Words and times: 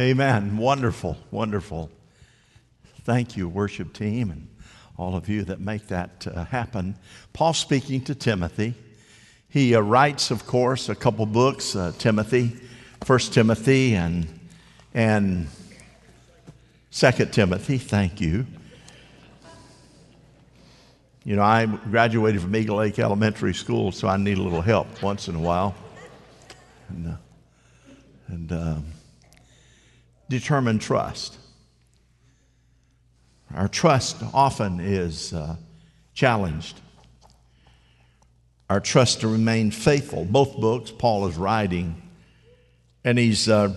Amen. 0.00 0.56
Wonderful, 0.56 1.16
wonderful. 1.30 1.88
Thank 3.04 3.36
you, 3.36 3.48
worship 3.48 3.92
team, 3.92 4.32
and 4.32 4.48
all 4.96 5.14
of 5.14 5.28
you 5.28 5.44
that 5.44 5.60
make 5.60 5.86
that 5.86 6.26
uh, 6.26 6.46
happen. 6.46 6.96
Paul 7.32 7.54
speaking 7.54 8.00
to 8.06 8.14
Timothy. 8.16 8.74
He 9.48 9.76
uh, 9.76 9.80
writes, 9.80 10.32
of 10.32 10.46
course, 10.46 10.88
a 10.88 10.96
couple 10.96 11.26
books, 11.26 11.76
uh, 11.76 11.92
Timothy, 11.96 12.56
First 13.04 13.32
Timothy, 13.32 13.94
and 13.94 14.26
and 14.94 15.46
Second 16.90 17.32
Timothy. 17.32 17.78
Thank 17.78 18.20
you. 18.20 18.46
You 21.22 21.36
know, 21.36 21.42
I 21.42 21.66
graduated 21.66 22.42
from 22.42 22.56
Eagle 22.56 22.78
Lake 22.78 22.98
Elementary 22.98 23.54
School, 23.54 23.92
so 23.92 24.08
I 24.08 24.16
need 24.16 24.38
a 24.38 24.42
little 24.42 24.60
help 24.60 25.02
once 25.04 25.28
in 25.28 25.36
a 25.36 25.40
while. 25.40 25.76
And, 26.88 27.08
uh, 27.08 27.16
and 28.26 28.52
um, 28.52 28.84
determined 30.28 30.80
trust. 30.80 31.38
Our 33.54 33.68
trust 33.68 34.16
often 34.32 34.80
is 34.80 35.32
uh, 35.32 35.56
challenged. 36.12 36.80
Our 38.68 38.80
trust 38.80 39.20
to 39.20 39.28
remain 39.28 39.70
faithful. 39.70 40.24
Both 40.24 40.56
books, 40.56 40.90
Paul 40.90 41.26
is 41.26 41.36
writing, 41.36 42.02
and 43.04 43.18
he's 43.18 43.48
uh, 43.48 43.74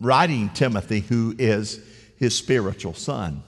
writing 0.00 0.48
Timothy, 0.50 1.00
who 1.00 1.34
is 1.38 1.80
his 2.16 2.34
spiritual 2.34 2.94
son. 2.94 3.42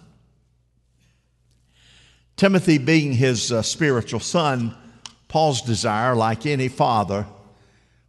Timothy, 2.36 2.78
being 2.78 3.12
his 3.14 3.50
uh, 3.50 3.62
spiritual 3.62 4.20
son, 4.20 4.76
Paul's 5.28 5.62
desire, 5.62 6.14
like 6.14 6.46
any 6.46 6.68
father, 6.68 7.26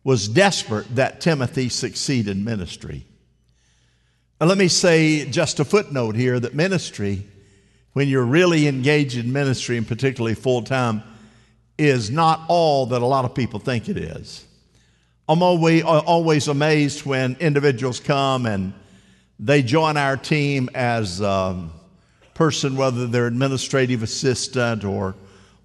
was 0.03 0.27
desperate 0.27 0.95
that 0.95 1.21
Timothy 1.21 1.69
succeed 1.69 2.27
in 2.27 2.43
ministry. 2.43 3.05
And 4.39 4.47
let 4.47 4.59
me 4.59 4.67
say 4.67 5.25
just 5.25 5.59
a 5.59 5.65
footnote 5.65 6.15
here 6.15 6.39
that 6.39 6.53
ministry, 6.53 7.25
when 7.93 8.07
you're 8.07 8.25
really 8.25 8.67
engaged 8.67 9.17
in 9.17 9.33
ministry, 9.33 9.77
and 9.77 9.87
particularly 9.87 10.35
full 10.35 10.61
time, 10.61 11.01
is 11.79 12.11
not 12.11 12.41
all 12.47 12.85
that 12.87 13.01
a 13.01 13.05
lot 13.05 13.25
of 13.25 13.33
people 13.33 13.59
think 13.59 13.89
it 13.89 13.97
is. 13.97 14.45
I'm 15.27 15.41
always, 15.41 15.83
always 15.83 16.47
amazed 16.47 17.03
when 17.03 17.35
individuals 17.39 17.99
come 17.99 18.45
and 18.45 18.73
they 19.39 19.63
join 19.63 19.97
our 19.97 20.15
team 20.17 20.69
as 20.75 21.19
a 21.19 21.29
um, 21.29 21.71
person, 22.35 22.77
whether 22.77 23.07
they're 23.07 23.27
administrative 23.27 24.03
assistant 24.03 24.83
or 24.83 25.15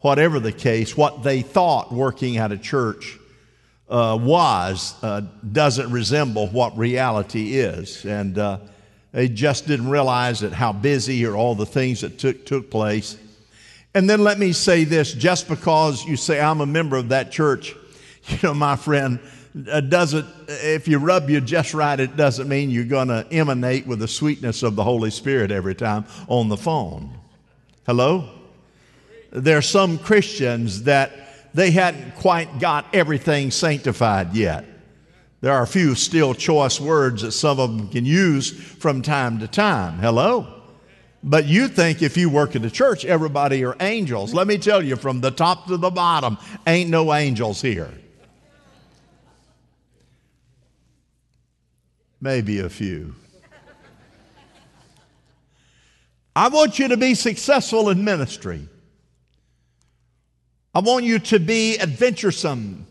whatever 0.01 0.41
the 0.41 0.51
case, 0.51 0.97
what 0.97 1.23
they 1.23 1.43
thought 1.43 1.93
working 1.93 2.39
at 2.39 2.51
a 2.51 2.59
church 2.59 3.19
uh, 3.93 4.17
was 4.17 4.95
uh, 5.03 5.21
doesn't 5.53 5.93
resemble 5.93 6.49
what 6.49 6.77
reality 6.79 7.59
is. 7.59 8.07
And 8.07 8.39
uh, 8.39 8.59
they 9.13 9.29
just 9.29 9.67
didn't 9.67 9.91
realize 9.91 10.41
that 10.41 10.55
how 10.55 10.73
busy 10.73 11.27
or 11.27 11.37
all 11.37 11.55
the 11.55 11.67
things 11.67 12.01
that 12.01 12.19
took, 12.19 12.47
took 12.47 12.71
place. 12.71 13.19
And 13.95 14.09
then 14.09 14.25
let 14.25 14.39
me 14.39 14.53
say 14.53 14.85
this 14.85 15.13
just 15.13 15.47
because 15.47 16.07
you 16.07 16.17
say, 16.17 16.41
I'm 16.41 16.63
a 16.63 16.67
member 16.67 16.97
of 16.97 17.11
that 17.11 17.31
church, 17.31 17.77
you 18.29 18.39
know, 18.43 18.55
my 18.55 18.77
friend, 18.77 19.21
uh, 19.71 19.83
doesn't, 19.83 20.27
if 20.49 20.89
you 20.89 20.97
rub 20.97 21.29
you 21.29 21.43
just 21.43 21.75
right, 21.75 22.01
it 22.01 22.17
doesn't 22.17 22.49
mean 22.49 22.71
you're 22.71 22.85
going 22.85 23.09
to 23.09 23.27
emanate 23.31 23.87
with 23.87 23.99
the 23.99 24.09
sweetness 24.09 24.63
of 24.63 24.75
the 24.75 24.83
Holy 24.85 25.11
Spirit 25.11 25.51
every 25.51 25.75
time 25.75 26.07
on 26.29 26.49
the 26.49 26.57
phone. 26.57 27.11
Hello? 27.85 28.31
There 29.31 29.59
are 29.59 29.63
some 29.63 29.99
Christians 29.99 30.85
that 30.85 31.13
they 31.55 31.71
hadn't 31.71 32.15
quite 32.17 32.59
got 32.59 32.87
everything 32.95 33.51
sanctified 33.51 34.35
yet. 34.35 34.65
There 35.41 35.53
are 35.53 35.63
a 35.63 35.67
few 35.67 35.95
still 35.95 36.35
choice 36.35 36.81
words 36.81 37.23
that 37.23 37.33
some 37.33 37.59
of 37.59 37.77
them 37.77 37.89
can 37.89 38.05
use 38.05 38.51
from 38.51 39.03
time 39.03 39.41
to 39.41 39.49
time. 39.49 39.99
Hello? 39.99 40.63
But 41.25 41.47
you 41.47 41.69
think 41.69 42.03
if 42.03 42.17
you 42.17 42.31
work 42.31 42.57
in 42.57 42.63
the 42.63 42.71
church, 42.71 43.05
everybody 43.05 43.65
are 43.65 43.77
angels. 43.81 44.35
Let 44.35 44.47
me 44.47 44.59
tell 44.59 44.83
you, 44.83 44.97
from 44.97 45.21
the 45.21 45.31
top 45.31 45.67
to 45.67 45.77
the 45.77 45.91
bottom, 45.91 46.39
ain't 46.67 46.91
no 46.91 47.13
angels 47.13 47.61
here. 47.61 47.91
Maybe 52.21 52.61
a 52.61 52.69
few. 52.69 53.15
I 56.35 56.49
want 56.49 56.79
you 56.79 56.89
to 56.89 56.97
be 56.97 57.15
successful 57.15 57.91
in 57.91 58.05
ministry. 58.05 58.69
I 60.75 60.81
want 60.81 61.05
you 61.05 61.19
to 61.19 61.39
be 61.39 61.79
adventuresome. 61.79 62.87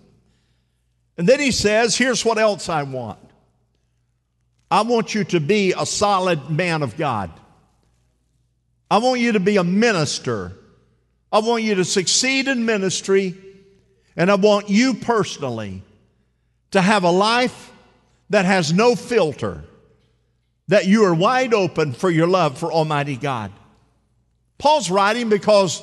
And 1.17 1.27
then 1.27 1.39
he 1.39 1.51
says, 1.51 1.97
Here's 1.97 2.23
what 2.23 2.37
else 2.37 2.69
I 2.69 2.83
want 2.83 3.19
I 4.69 4.83
want 4.83 5.13
you 5.13 5.23
to 5.25 5.39
be 5.39 5.73
a 5.77 5.85
solid 5.85 6.49
man 6.49 6.81
of 6.81 6.95
God. 6.95 7.31
I 8.89 8.97
want 8.99 9.19
you 9.19 9.33
to 9.33 9.39
be 9.39 9.57
a 9.57 9.63
minister. 9.63 10.53
I 11.31 11.39
want 11.39 11.63
you 11.63 11.75
to 11.75 11.85
succeed 11.85 12.47
in 12.47 12.65
ministry. 12.65 13.35
And 14.15 14.29
I 14.29 14.35
want 14.35 14.69
you 14.69 14.93
personally 14.93 15.81
to 16.71 16.81
have 16.81 17.03
a 17.03 17.11
life 17.11 17.71
that 18.29 18.45
has 18.45 18.71
no 18.71 18.95
filter, 18.95 19.63
that 20.67 20.87
you 20.87 21.03
are 21.05 21.13
wide 21.13 21.53
open 21.53 21.93
for 21.93 22.09
your 22.09 22.27
love 22.27 22.57
for 22.57 22.71
Almighty 22.71 23.17
God. 23.17 23.51
Paul's 24.57 24.89
writing 24.89 25.29
because 25.29 25.81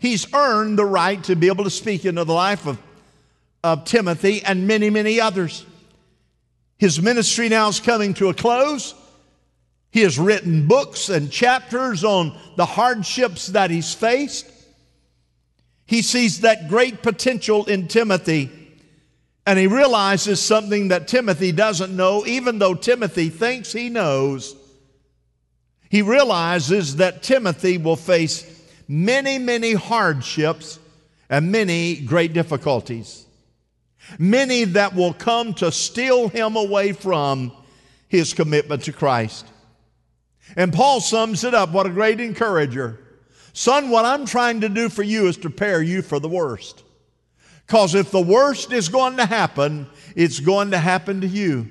he's 0.00 0.32
earned 0.34 0.76
the 0.76 0.84
right 0.84 1.22
to 1.24 1.36
be 1.36 1.46
able 1.46 1.64
to 1.64 1.70
speak 1.70 2.04
into 2.04 2.24
the 2.24 2.32
life 2.32 2.66
of, 2.66 2.78
of 3.62 3.84
Timothy 3.84 4.42
and 4.42 4.66
many, 4.66 4.90
many 4.90 5.20
others. 5.20 5.64
His 6.78 7.00
ministry 7.00 7.48
now 7.48 7.68
is 7.68 7.78
coming 7.78 8.14
to 8.14 8.30
a 8.30 8.34
close. 8.34 8.94
He 9.92 10.00
has 10.00 10.18
written 10.18 10.66
books 10.66 11.08
and 11.08 11.30
chapters 11.30 12.02
on 12.02 12.36
the 12.56 12.64
hardships 12.64 13.48
that 13.48 13.70
he's 13.70 13.94
faced. 13.94 14.50
He 15.84 16.02
sees 16.02 16.40
that 16.40 16.68
great 16.68 17.02
potential 17.02 17.66
in 17.66 17.88
Timothy, 17.88 18.50
and 19.44 19.58
he 19.58 19.66
realizes 19.66 20.40
something 20.40 20.88
that 20.88 21.08
Timothy 21.08 21.52
doesn't 21.52 21.94
know, 21.94 22.24
even 22.24 22.58
though 22.58 22.74
Timothy 22.74 23.28
thinks 23.28 23.72
he 23.72 23.90
knows. 23.90 24.56
He 25.90 26.02
realizes 26.02 26.96
that 26.96 27.24
Timothy 27.24 27.76
will 27.76 27.96
face 27.96 28.42
many, 28.90 29.38
many 29.38 29.72
hardships 29.72 30.80
and 31.28 31.52
many 31.52 31.94
great 31.94 32.32
difficulties. 32.32 33.24
Many 34.18 34.64
that 34.64 34.96
will 34.96 35.12
come 35.12 35.54
to 35.54 35.70
steal 35.70 36.28
him 36.28 36.56
away 36.56 36.92
from 36.92 37.52
his 38.08 38.34
commitment 38.34 38.82
to 38.84 38.92
Christ. 38.92 39.46
And 40.56 40.72
Paul 40.72 41.00
sums 41.00 41.44
it 41.44 41.54
up. 41.54 41.70
What 41.70 41.86
a 41.86 41.90
great 41.90 42.18
encourager. 42.18 42.98
Son, 43.52 43.90
what 43.90 44.04
I'm 44.04 44.26
trying 44.26 44.62
to 44.62 44.68
do 44.68 44.88
for 44.88 45.04
you 45.04 45.28
is 45.28 45.36
prepare 45.36 45.80
you 45.80 46.02
for 46.02 46.18
the 46.18 46.28
worst. 46.28 46.82
Because 47.64 47.94
if 47.94 48.10
the 48.10 48.20
worst 48.20 48.72
is 48.72 48.88
going 48.88 49.18
to 49.18 49.26
happen, 49.26 49.86
it's 50.16 50.40
going 50.40 50.72
to 50.72 50.78
happen 50.78 51.20
to 51.20 51.28
you. 51.28 51.70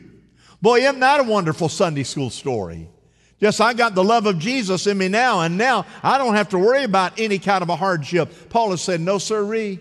Boy, 0.61 0.79
isn't 0.79 1.01
that 1.01 1.19
a 1.19 1.23
wonderful 1.23 1.67
Sunday 1.67 2.03
school 2.03 2.29
story? 2.29 2.87
Yes, 3.39 3.61
I 3.61 3.73
got 3.73 3.95
the 3.95 4.03
love 4.03 4.25
of 4.25 4.37
Jesus 4.37 4.85
in 4.85 4.97
me 4.97 5.07
now, 5.07 5.41
and 5.41 5.57
now 5.57 5.85
I 6.03 6.17
don't 6.17 6.35
have 6.35 6.49
to 6.49 6.59
worry 6.59 6.83
about 6.83 7.19
any 7.19 7.39
kind 7.39 7.61
of 7.61 7.69
a 7.69 7.75
hardship. 7.75 8.49
Paul 8.49 8.71
has 8.71 8.81
said, 8.81 8.99
No, 8.99 9.17
sirree. 9.17 9.79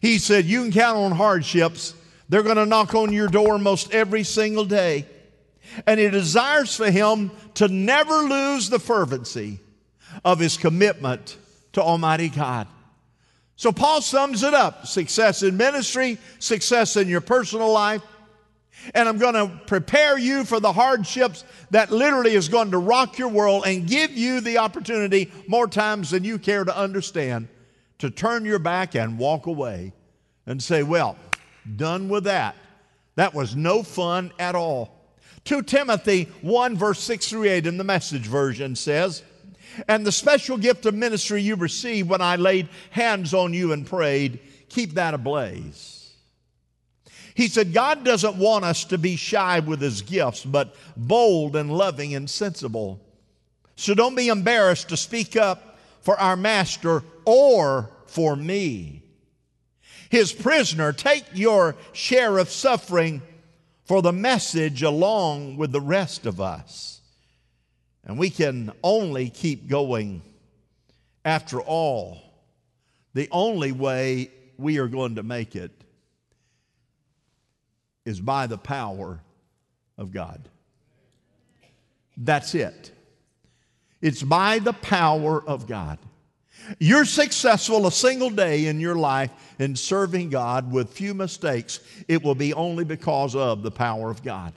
He 0.00 0.18
said, 0.18 0.46
You 0.46 0.62
can 0.62 0.72
count 0.72 0.98
on 0.98 1.12
hardships. 1.12 1.94
They're 2.28 2.42
going 2.42 2.56
to 2.56 2.66
knock 2.66 2.94
on 2.94 3.12
your 3.12 3.28
door 3.28 3.58
most 3.58 3.92
every 3.92 4.24
single 4.24 4.64
day. 4.64 5.06
And 5.86 6.00
he 6.00 6.08
desires 6.08 6.74
for 6.74 6.90
him 6.90 7.30
to 7.54 7.68
never 7.68 8.14
lose 8.14 8.70
the 8.70 8.78
fervency 8.78 9.60
of 10.24 10.38
his 10.38 10.56
commitment 10.56 11.36
to 11.72 11.82
Almighty 11.82 12.30
God. 12.30 12.66
So 13.56 13.72
Paul 13.72 14.00
sums 14.02 14.42
it 14.42 14.54
up 14.54 14.86
success 14.86 15.42
in 15.42 15.56
ministry, 15.56 16.18
success 16.38 16.96
in 16.96 17.08
your 17.08 17.20
personal 17.20 17.70
life, 17.72 18.02
and 18.94 19.08
I'm 19.08 19.18
going 19.18 19.34
to 19.34 19.60
prepare 19.66 20.18
you 20.18 20.44
for 20.44 20.60
the 20.60 20.72
hardships 20.72 21.44
that 21.70 21.90
literally 21.90 22.34
is 22.34 22.48
going 22.48 22.70
to 22.70 22.78
rock 22.78 23.18
your 23.18 23.28
world 23.28 23.64
and 23.66 23.86
give 23.86 24.12
you 24.12 24.40
the 24.40 24.58
opportunity 24.58 25.32
more 25.48 25.66
times 25.66 26.10
than 26.10 26.24
you 26.24 26.38
care 26.38 26.64
to 26.64 26.76
understand 26.76 27.48
to 27.98 28.10
turn 28.10 28.44
your 28.44 28.58
back 28.58 28.94
and 28.94 29.18
walk 29.18 29.46
away 29.46 29.92
and 30.46 30.62
say, 30.62 30.82
Well, 30.82 31.16
done 31.76 32.08
with 32.08 32.24
that. 32.24 32.56
That 33.16 33.34
was 33.34 33.56
no 33.56 33.82
fun 33.82 34.32
at 34.38 34.54
all. 34.54 34.92
2 35.44 35.62
Timothy 35.62 36.24
1, 36.42 36.76
verse 36.76 37.00
6 37.00 37.28
through 37.28 37.44
8 37.44 37.66
in 37.66 37.78
the 37.78 37.84
message 37.84 38.26
version 38.26 38.76
says, 38.76 39.22
And 39.88 40.04
the 40.04 40.12
special 40.12 40.58
gift 40.58 40.86
of 40.86 40.94
ministry 40.94 41.40
you 41.40 41.56
received 41.56 42.10
when 42.10 42.20
I 42.20 42.36
laid 42.36 42.68
hands 42.90 43.32
on 43.32 43.54
you 43.54 43.72
and 43.72 43.86
prayed, 43.86 44.40
keep 44.68 44.94
that 44.94 45.14
ablaze. 45.14 45.95
He 47.36 47.48
said, 47.48 47.74
God 47.74 48.02
doesn't 48.02 48.36
want 48.36 48.64
us 48.64 48.86
to 48.86 48.96
be 48.96 49.16
shy 49.16 49.60
with 49.60 49.82
his 49.82 50.00
gifts, 50.00 50.42
but 50.42 50.74
bold 50.96 51.54
and 51.54 51.70
loving 51.70 52.14
and 52.14 52.30
sensible. 52.30 52.98
So 53.76 53.92
don't 53.92 54.14
be 54.14 54.28
embarrassed 54.28 54.88
to 54.88 54.96
speak 54.96 55.36
up 55.36 55.78
for 56.00 56.18
our 56.18 56.34
master 56.34 57.04
or 57.26 57.90
for 58.06 58.36
me. 58.36 59.02
His 60.08 60.32
prisoner, 60.32 60.94
take 60.94 61.26
your 61.34 61.76
share 61.92 62.38
of 62.38 62.48
suffering 62.48 63.20
for 63.84 64.00
the 64.00 64.14
message 64.14 64.82
along 64.82 65.58
with 65.58 65.72
the 65.72 65.80
rest 65.80 66.24
of 66.24 66.40
us. 66.40 67.02
And 68.02 68.18
we 68.18 68.30
can 68.30 68.72
only 68.82 69.28
keep 69.28 69.68
going. 69.68 70.22
After 71.22 71.60
all, 71.60 72.18
the 73.12 73.28
only 73.30 73.72
way 73.72 74.30
we 74.56 74.78
are 74.78 74.88
going 74.88 75.16
to 75.16 75.22
make 75.22 75.54
it 75.54 75.82
is 78.06 78.20
by 78.20 78.46
the 78.46 78.56
power 78.56 79.20
of 79.98 80.12
God. 80.12 80.48
That's 82.16 82.54
it. 82.54 82.92
It's 84.00 84.22
by 84.22 84.60
the 84.60 84.72
power 84.72 85.42
of 85.46 85.66
God. 85.66 85.98
You're 86.78 87.04
successful 87.04 87.86
a 87.86 87.92
single 87.92 88.30
day 88.30 88.66
in 88.66 88.80
your 88.80 88.94
life 88.94 89.30
in 89.58 89.76
serving 89.76 90.30
God 90.30 90.72
with 90.72 90.90
few 90.90 91.12
mistakes. 91.12 91.80
It 92.08 92.22
will 92.22 92.34
be 92.34 92.54
only 92.54 92.84
because 92.84 93.36
of 93.36 93.62
the 93.62 93.70
power 93.70 94.10
of 94.10 94.22
God. 94.22 94.52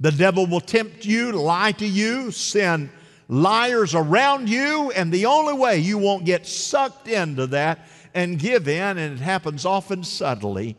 The 0.00 0.10
devil 0.10 0.46
will 0.46 0.60
tempt 0.60 1.04
you, 1.04 1.32
lie 1.32 1.72
to 1.72 1.86
you, 1.86 2.30
send 2.30 2.90
liars 3.28 3.94
around 3.94 4.48
you, 4.48 4.90
and 4.92 5.12
the 5.12 5.26
only 5.26 5.54
way 5.54 5.78
you 5.78 5.96
won't 5.98 6.24
get 6.24 6.46
sucked 6.46 7.08
into 7.08 7.46
that 7.48 7.86
and 8.14 8.38
give 8.38 8.66
in, 8.66 8.98
and 8.98 9.18
it 9.18 9.22
happens 9.22 9.64
often 9.64 10.02
subtly, 10.04 10.76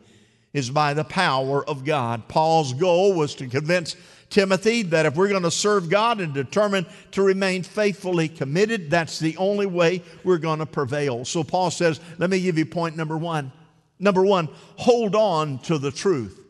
is 0.54 0.70
by 0.70 0.94
the 0.94 1.04
power 1.04 1.68
of 1.68 1.84
God. 1.84 2.26
Paul's 2.28 2.72
goal 2.72 3.12
was 3.12 3.34
to 3.34 3.48
convince 3.48 3.96
Timothy 4.30 4.82
that 4.82 5.04
if 5.04 5.16
we're 5.16 5.28
going 5.28 5.42
to 5.42 5.50
serve 5.50 5.90
God 5.90 6.20
and 6.20 6.32
determine 6.32 6.86
to 7.10 7.22
remain 7.22 7.62
faithfully 7.62 8.28
committed, 8.28 8.88
that's 8.90 9.18
the 9.18 9.36
only 9.36 9.66
way 9.66 10.02
we're 10.22 10.38
going 10.38 10.60
to 10.60 10.66
prevail. 10.66 11.24
So 11.24 11.44
Paul 11.44 11.70
says, 11.70 12.00
let 12.18 12.30
me 12.30 12.40
give 12.40 12.56
you 12.56 12.64
point 12.64 12.96
number 12.96 13.18
one. 13.18 13.52
Number 13.98 14.24
one, 14.24 14.48
hold 14.76 15.14
on 15.14 15.58
to 15.60 15.78
the 15.78 15.90
truth. 15.90 16.40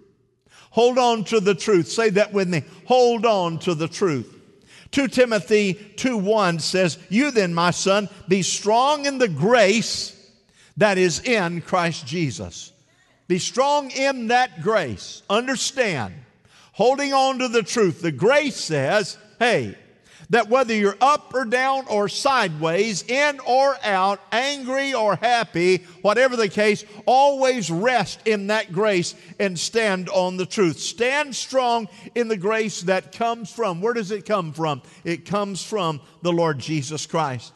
Hold 0.71 0.99
on 0.99 1.25
to 1.25 1.41
the 1.41 1.55
truth. 1.55 1.89
Say 1.89 2.11
that 2.11 2.33
with 2.33 2.49
me. 2.49 2.63
Hold 2.87 3.27
on 3.27 3.59
to 3.61 3.75
the 3.75 3.89
truth. 3.89 4.31
2 4.91 5.09
Timothy 5.09 5.75
2 5.75 6.17
1 6.17 6.59
says, 6.59 6.99
You 7.09 7.31
then, 7.31 7.55
my 7.55 7.71
son, 7.71 8.09
be 8.29 8.43
strong 8.43 9.07
in 9.07 9.19
the 9.19 9.29
grace 9.29 10.11
that 10.77 10.99
is 10.99 11.21
in 11.21 11.61
Christ 11.61 12.07
Jesus. 12.07 12.73
Be 13.27 13.39
strong 13.39 13.91
in 13.91 14.29
that 14.29 14.63
grace. 14.63 15.23
Understand 15.31 16.15
holding 16.75 17.13
on 17.13 17.39
to 17.39 17.49
the 17.49 17.63
truth. 17.63 18.03
The 18.03 18.13
grace 18.13 18.57
says, 18.57 19.17
hey, 19.39 19.77
that 20.31 20.49
whether 20.49 20.75
you're 20.75 20.97
up 21.01 21.33
or 21.33 21.45
down 21.45 21.87
or 21.87 22.09
sideways, 22.09 23.05
in 23.09 23.39
or 23.41 23.77
out, 23.85 24.21
angry 24.33 24.93
or 24.93 25.17
happy, 25.17 25.79
whatever 26.03 26.35
the 26.35 26.49
case, 26.49 26.85
always 27.07 27.71
rest 27.71 28.27
in 28.27 28.49
that 28.49 28.73
grace 28.73 29.15
and 29.39 29.59
stand 29.59 30.09
on 30.09 30.37
the 30.37 30.47
truth. 30.47 30.79
Stand 30.79 31.37
strong 31.37 31.89
in 32.15 32.27
the 32.27 32.37
grace 32.37 32.83
that 32.83 33.13
comes 33.13 33.53
from. 33.53 33.81
Where 33.81 33.95
does 33.95 34.11
it 34.11 34.27
come 34.27 34.53
from? 34.53 34.83
It 35.05 35.27
comes 35.27 35.63
from 35.63 36.01
the 36.23 36.33
Lord 36.33 36.59
Jesus 36.59 37.07
Christ. 37.07 37.53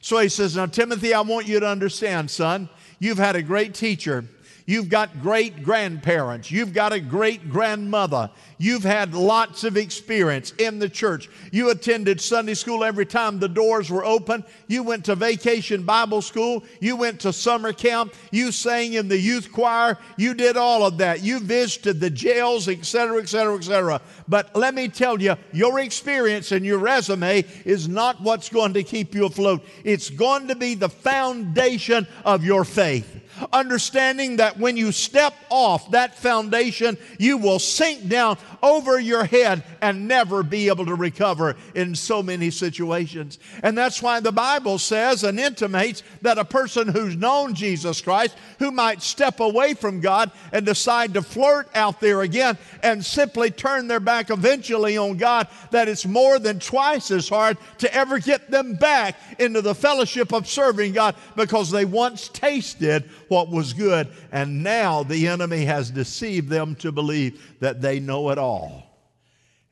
So 0.00 0.18
he 0.18 0.28
says, 0.28 0.56
Now, 0.56 0.66
Timothy, 0.66 1.12
I 1.12 1.22
want 1.22 1.48
you 1.48 1.58
to 1.58 1.66
understand, 1.66 2.30
son, 2.30 2.68
you've 3.00 3.18
had 3.18 3.34
a 3.34 3.42
great 3.42 3.74
teacher. 3.74 4.26
You've 4.70 4.88
got 4.88 5.20
great 5.20 5.64
grandparents. 5.64 6.48
You've 6.48 6.72
got 6.72 6.92
a 6.92 7.00
great 7.00 7.50
grandmother. 7.50 8.30
You've 8.56 8.84
had 8.84 9.14
lots 9.14 9.64
of 9.64 9.76
experience 9.76 10.52
in 10.58 10.78
the 10.78 10.88
church. 10.88 11.28
You 11.50 11.70
attended 11.70 12.20
Sunday 12.20 12.54
school 12.54 12.84
every 12.84 13.04
time 13.04 13.40
the 13.40 13.48
doors 13.48 13.90
were 13.90 14.04
open. 14.04 14.44
You 14.68 14.84
went 14.84 15.06
to 15.06 15.16
vacation 15.16 15.82
Bible 15.82 16.22
school. 16.22 16.62
You 16.78 16.94
went 16.94 17.18
to 17.22 17.32
summer 17.32 17.72
camp. 17.72 18.14
You 18.30 18.52
sang 18.52 18.92
in 18.92 19.08
the 19.08 19.18
youth 19.18 19.50
choir. 19.50 19.98
You 20.16 20.34
did 20.34 20.56
all 20.56 20.86
of 20.86 20.98
that. 20.98 21.20
You 21.20 21.40
visited 21.40 21.98
the 21.98 22.10
jails, 22.10 22.68
etc., 22.68 23.18
etc., 23.22 23.56
etc. 23.56 24.00
But 24.28 24.54
let 24.54 24.76
me 24.76 24.86
tell 24.86 25.20
you, 25.20 25.34
your 25.52 25.80
experience 25.80 26.52
and 26.52 26.64
your 26.64 26.78
resume 26.78 27.44
is 27.64 27.88
not 27.88 28.20
what's 28.20 28.48
going 28.48 28.74
to 28.74 28.84
keep 28.84 29.16
you 29.16 29.26
afloat. 29.26 29.64
It's 29.82 30.10
going 30.10 30.46
to 30.46 30.54
be 30.54 30.76
the 30.76 30.88
foundation 30.88 32.06
of 32.24 32.44
your 32.44 32.64
faith 32.64 33.16
understanding 33.52 34.36
that 34.36 34.58
when 34.58 34.76
you 34.76 34.92
step 34.92 35.34
off 35.48 35.90
that 35.90 36.16
foundation, 36.16 36.98
you 37.18 37.36
will 37.36 37.58
sink 37.58 38.08
down 38.08 38.38
over 38.62 38.98
your 38.98 39.24
head 39.24 39.64
and 39.80 40.06
never 40.06 40.42
be 40.42 40.68
able 40.68 40.86
to 40.86 40.94
recover 40.94 41.56
in 41.74 41.94
so 41.94 42.22
many 42.22 42.50
situations. 42.50 43.38
And 43.62 43.76
that's 43.76 44.02
why 44.02 44.20
the 44.20 44.32
Bible 44.32 44.78
says 44.78 45.24
and 45.24 45.40
intimates 45.40 46.02
that 46.22 46.38
a 46.38 46.44
person 46.44 46.88
who's 46.88 47.16
known 47.16 47.54
Jesus 47.54 48.00
Christ, 48.00 48.36
who 48.58 48.70
might 48.70 49.02
step 49.02 49.40
away 49.40 49.74
from 49.74 50.00
God 50.00 50.30
and 50.52 50.66
decide 50.66 51.14
to 51.14 51.22
flirt 51.22 51.68
out 51.74 52.00
there 52.00 52.22
again 52.22 52.58
and 52.82 53.04
simply 53.04 53.50
turn 53.50 53.88
their 53.88 54.00
back 54.00 54.30
eventually 54.30 54.96
on 54.96 55.16
God, 55.16 55.48
that 55.70 55.88
it's 55.88 56.06
more 56.06 56.38
than 56.38 56.60
twice 56.60 57.10
as 57.10 57.28
hard 57.28 57.56
to 57.78 57.92
ever 57.94 58.18
get 58.18 58.50
them 58.50 58.74
back 58.74 59.16
into 59.38 59.62
the 59.62 59.74
fellowship 59.74 60.32
of 60.32 60.48
serving 60.48 60.92
God 60.92 61.14
because 61.36 61.70
they 61.70 61.84
once 61.84 62.28
tasted 62.28 63.08
what 63.30 63.48
was 63.48 63.72
good 63.72 64.08
and 64.32 64.62
now 64.62 65.02
the 65.02 65.28
enemy 65.28 65.64
has 65.64 65.90
deceived 65.90 66.48
them 66.48 66.74
to 66.74 66.90
believe 66.90 67.56
that 67.60 67.80
they 67.80 68.00
know 68.00 68.30
it 68.30 68.38
all. 68.38 68.86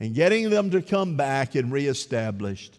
And 0.00 0.14
getting 0.14 0.48
them 0.48 0.70
to 0.70 0.80
come 0.80 1.16
back 1.16 1.56
and 1.56 1.72
reestablished, 1.72 2.78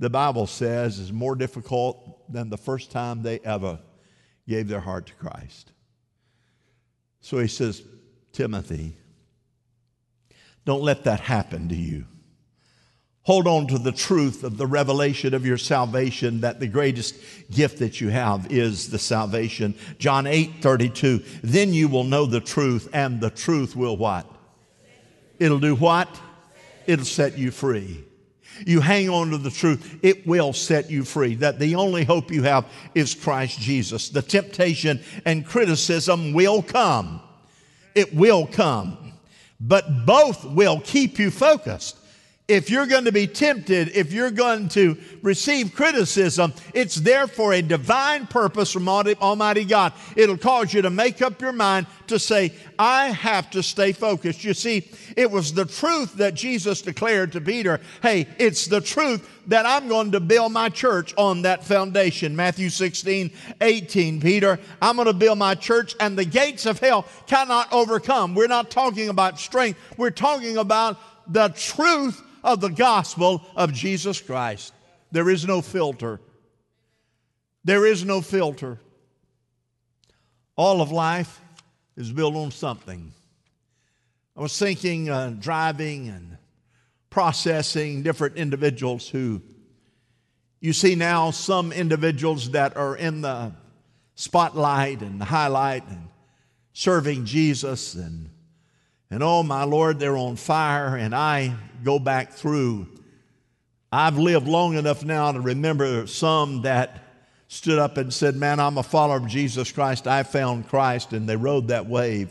the 0.00 0.10
Bible 0.10 0.46
says, 0.46 0.98
is 0.98 1.12
more 1.12 1.36
difficult 1.36 2.32
than 2.32 2.50
the 2.50 2.56
first 2.56 2.90
time 2.90 3.22
they 3.22 3.38
ever 3.40 3.78
gave 4.48 4.66
their 4.66 4.80
heart 4.80 5.06
to 5.06 5.14
Christ. 5.14 5.70
So 7.20 7.38
he 7.38 7.48
says, 7.48 7.82
Timothy, 8.32 8.96
don't 10.64 10.82
let 10.82 11.04
that 11.04 11.20
happen 11.20 11.68
to 11.68 11.76
you. 11.76 12.06
Hold 13.28 13.46
on 13.46 13.66
to 13.66 13.78
the 13.78 13.92
truth 13.92 14.42
of 14.42 14.56
the 14.56 14.66
revelation 14.66 15.34
of 15.34 15.44
your 15.44 15.58
salvation 15.58 16.40
that 16.40 16.60
the 16.60 16.66
greatest 16.66 17.14
gift 17.50 17.78
that 17.80 18.00
you 18.00 18.08
have 18.08 18.50
is 18.50 18.88
the 18.88 18.98
salvation. 18.98 19.74
John 19.98 20.26
8 20.26 20.62
32. 20.62 21.22
Then 21.42 21.74
you 21.74 21.88
will 21.88 22.04
know 22.04 22.24
the 22.24 22.40
truth, 22.40 22.88
and 22.94 23.20
the 23.20 23.28
truth 23.28 23.76
will 23.76 23.98
what? 23.98 24.24
It'll 25.38 25.58
do 25.58 25.74
what? 25.74 26.08
It'll 26.86 27.04
set 27.04 27.36
you 27.36 27.50
free. 27.50 28.02
You 28.64 28.80
hang 28.80 29.10
on 29.10 29.28
to 29.32 29.36
the 29.36 29.50
truth, 29.50 29.98
it 30.02 30.26
will 30.26 30.54
set 30.54 30.90
you 30.90 31.04
free. 31.04 31.34
That 31.34 31.58
the 31.58 31.74
only 31.74 32.04
hope 32.04 32.30
you 32.30 32.44
have 32.44 32.64
is 32.94 33.14
Christ 33.14 33.60
Jesus. 33.60 34.08
The 34.08 34.22
temptation 34.22 35.00
and 35.26 35.44
criticism 35.44 36.32
will 36.32 36.62
come. 36.62 37.20
It 37.94 38.14
will 38.14 38.46
come. 38.46 39.12
But 39.60 40.06
both 40.06 40.46
will 40.46 40.80
keep 40.80 41.18
you 41.18 41.30
focused 41.30 41.97
if 42.48 42.70
you're 42.70 42.86
going 42.86 43.04
to 43.04 43.12
be 43.12 43.26
tempted, 43.26 43.90
if 43.94 44.10
you're 44.10 44.30
going 44.30 44.70
to 44.70 44.96
receive 45.20 45.74
criticism, 45.74 46.54
it's 46.72 46.94
there 46.94 47.26
for 47.26 47.52
a 47.52 47.60
divine 47.60 48.26
purpose 48.26 48.72
from 48.72 48.88
Almighty 48.88 49.66
God. 49.66 49.92
It'll 50.16 50.38
cause 50.38 50.72
you 50.72 50.80
to 50.80 50.88
make 50.88 51.20
up 51.20 51.42
your 51.42 51.52
mind 51.52 51.86
to 52.06 52.18
say, 52.18 52.54
I 52.78 53.08
have 53.08 53.50
to 53.50 53.62
stay 53.62 53.92
focused. 53.92 54.44
You 54.44 54.54
see, 54.54 54.90
it 55.14 55.30
was 55.30 55.52
the 55.52 55.66
truth 55.66 56.14
that 56.14 56.32
Jesus 56.32 56.80
declared 56.80 57.32
to 57.32 57.40
Peter 57.42 57.80
hey, 58.02 58.26
it's 58.38 58.66
the 58.66 58.80
truth 58.80 59.28
that 59.48 59.66
I'm 59.66 59.88
going 59.88 60.12
to 60.12 60.20
build 60.20 60.52
my 60.52 60.70
church 60.70 61.12
on 61.18 61.42
that 61.42 61.64
foundation. 61.64 62.34
Matthew 62.34 62.70
16, 62.70 63.30
18. 63.60 64.20
Peter, 64.22 64.58
I'm 64.80 64.96
going 64.96 65.06
to 65.06 65.12
build 65.12 65.38
my 65.38 65.54
church, 65.54 65.94
and 66.00 66.16
the 66.16 66.24
gates 66.24 66.64
of 66.64 66.78
hell 66.78 67.06
cannot 67.26 67.70
overcome. 67.72 68.34
We're 68.34 68.46
not 68.46 68.70
talking 68.70 69.10
about 69.10 69.38
strength, 69.38 69.78
we're 69.98 70.10
talking 70.10 70.56
about 70.56 70.98
the 71.30 71.48
truth 71.48 72.22
of 72.42 72.60
the 72.60 72.68
gospel 72.68 73.42
of 73.56 73.72
Jesus 73.72 74.20
Christ. 74.20 74.72
There 75.10 75.30
is 75.30 75.46
no 75.46 75.62
filter. 75.62 76.20
There 77.64 77.86
is 77.86 78.04
no 78.04 78.20
filter. 78.20 78.78
All 80.56 80.80
of 80.80 80.90
life 80.90 81.40
is 81.96 82.12
built 82.12 82.34
on 82.34 82.50
something. 82.50 83.12
I 84.36 84.40
was 84.40 84.58
thinking, 84.58 85.08
uh, 85.08 85.34
driving 85.38 86.08
and 86.08 86.38
processing 87.10 88.02
different 88.02 88.36
individuals 88.36 89.08
who 89.08 89.42
you 90.60 90.72
see 90.72 90.94
now 90.94 91.30
some 91.30 91.72
individuals 91.72 92.50
that 92.50 92.76
are 92.76 92.96
in 92.96 93.20
the 93.20 93.52
spotlight 94.14 95.02
and 95.02 95.20
the 95.20 95.24
highlight 95.24 95.88
and 95.88 96.08
serving 96.72 97.24
Jesus 97.24 97.94
and 97.94 98.30
and 99.10 99.22
oh 99.22 99.42
my 99.42 99.64
Lord, 99.64 99.98
they're 99.98 100.16
on 100.16 100.36
fire 100.36 100.96
and 100.96 101.14
I 101.14 101.54
go 101.82 101.98
back 101.98 102.32
through. 102.32 102.86
I've 103.90 104.18
lived 104.18 104.46
long 104.46 104.74
enough 104.74 105.04
now 105.04 105.32
to 105.32 105.40
remember 105.40 106.06
some 106.06 106.62
that 106.62 107.02
stood 107.48 107.78
up 107.78 107.96
and 107.96 108.12
said, 108.12 108.36
Man, 108.36 108.60
I'm 108.60 108.76
a 108.76 108.82
follower 108.82 109.16
of 109.16 109.26
Jesus 109.26 109.72
Christ. 109.72 110.06
I 110.06 110.22
found 110.22 110.68
Christ. 110.68 111.14
And 111.14 111.28
they 111.28 111.36
rode 111.36 111.68
that 111.68 111.86
wave 111.86 112.30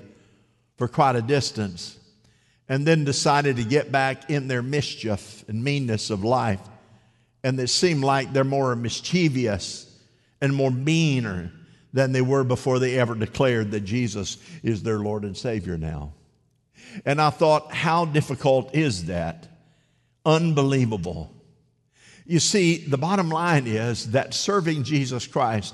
for 0.78 0.88
quite 0.88 1.16
a 1.16 1.22
distance 1.22 1.98
and 2.70 2.86
then 2.86 3.04
decided 3.06 3.56
to 3.56 3.64
get 3.64 3.92
back 3.92 4.30
in 4.30 4.48
their 4.48 4.62
mischief 4.62 5.44
and 5.48 5.64
meanness 5.64 6.10
of 6.10 6.24
life. 6.24 6.62
And 7.44 7.60
it 7.60 7.70
seemed 7.70 8.04
like 8.04 8.34
they're 8.34 8.44
more 8.44 8.76
mischievous 8.76 9.86
and 10.42 10.54
more 10.54 10.72
meaner 10.72 11.52
than 11.94 12.12
they 12.12 12.22
were 12.22 12.44
before 12.44 12.78
they 12.78 13.00
ever 13.00 13.16
declared 13.16 13.72
that 13.72 13.82
Jesus 13.82 14.38
is 14.62 14.84
their 14.84 15.00
Lord 15.00 15.24
and 15.24 15.36
Savior 15.36 15.78
now. 15.78 16.14
And 17.06 17.22
I 17.22 17.30
thought, 17.30 17.74
how 17.74 18.06
difficult 18.06 18.76
is 18.76 19.06
that? 19.06 19.48
Unbelievable. 20.26 21.34
You 22.26 22.40
see, 22.40 22.78
the 22.78 22.98
bottom 22.98 23.30
line 23.30 23.68
is 23.68 24.12
that 24.12 24.34
serving 24.34 24.84
Jesus 24.84 25.26
Christ 25.26 25.74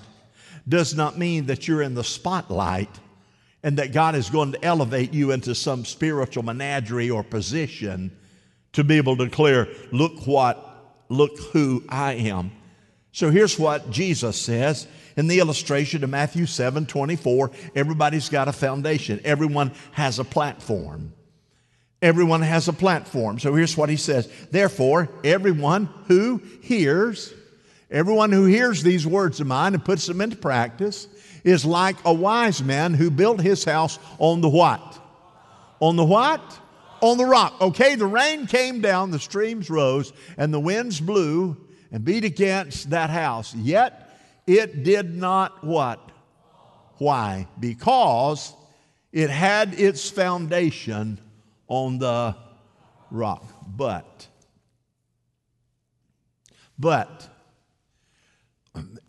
does 0.67 0.95
not 0.95 1.17
mean 1.17 1.47
that 1.47 1.67
you're 1.67 1.81
in 1.81 1.95
the 1.95 2.03
spotlight 2.03 2.89
and 3.63 3.77
that 3.77 3.93
God 3.93 4.15
is 4.15 4.29
going 4.29 4.51
to 4.51 4.63
elevate 4.63 5.13
you 5.13 5.31
into 5.31 5.55
some 5.55 5.85
spiritual 5.85 6.43
menagerie 6.43 7.09
or 7.09 7.23
position 7.23 8.11
to 8.73 8.83
be 8.83 8.97
able 8.97 9.15
to 9.17 9.25
declare, 9.25 9.67
look 9.91 10.27
what, 10.27 10.95
look 11.09 11.37
who 11.53 11.83
I 11.89 12.13
am. 12.13 12.51
So 13.13 13.29
here's 13.29 13.59
what 13.59 13.91
Jesus 13.91 14.41
says 14.41 14.87
in 15.15 15.27
the 15.27 15.39
illustration 15.39 16.03
of 16.03 16.09
Matthew 16.09 16.47
7 16.47 16.87
24. 16.87 17.51
Everybody's 17.75 18.27
got 18.27 18.47
a 18.47 18.51
foundation, 18.51 19.21
everyone 19.23 19.71
has 19.91 20.19
a 20.19 20.23
platform. 20.25 21.13
Everyone 22.01 22.41
has 22.41 22.67
a 22.67 22.73
platform. 22.73 23.39
So 23.39 23.55
here's 23.55 23.77
what 23.77 23.87
he 23.87 23.95
says 23.95 24.27
Therefore, 24.51 25.09
everyone 25.23 25.87
who 26.07 26.41
hears, 26.61 27.33
everyone 27.89 28.31
who 28.31 28.45
hears 28.45 28.83
these 28.83 29.07
words 29.07 29.39
of 29.39 29.47
mine 29.47 29.75
and 29.75 29.85
puts 29.85 30.07
them 30.07 30.19
into 30.19 30.35
practice 30.35 31.07
is 31.43 31.63
like 31.63 31.95
a 32.03 32.13
wise 32.13 32.63
man 32.63 32.95
who 32.95 33.11
built 33.11 33.39
his 33.39 33.63
house 33.63 33.99
on 34.17 34.41
the 34.41 34.49
what? 34.49 34.99
On 35.79 35.95
the 35.95 36.03
what? 36.03 36.41
On 36.99 37.17
the 37.17 37.25
rock. 37.25 37.61
Okay, 37.61 37.95
the 37.95 38.07
rain 38.07 38.47
came 38.47 38.81
down, 38.81 39.11
the 39.11 39.19
streams 39.19 39.69
rose, 39.69 40.11
and 40.35 40.53
the 40.53 40.59
winds 40.59 40.99
blew 40.99 41.62
and 41.93 42.03
beat 42.03 42.25
against 42.25 42.89
that 42.89 43.11
house. 43.11 43.55
Yet 43.55 44.09
it 44.47 44.83
did 44.83 45.15
not 45.15 45.63
what? 45.63 46.11
Why? 46.97 47.47
Because 47.59 48.53
it 49.11 49.29
had 49.29 49.79
its 49.79 50.09
foundation 50.09 51.19
on 51.67 51.99
the 51.99 52.35
rock. 53.11 53.45
But, 53.67 54.27
but, 56.77 57.29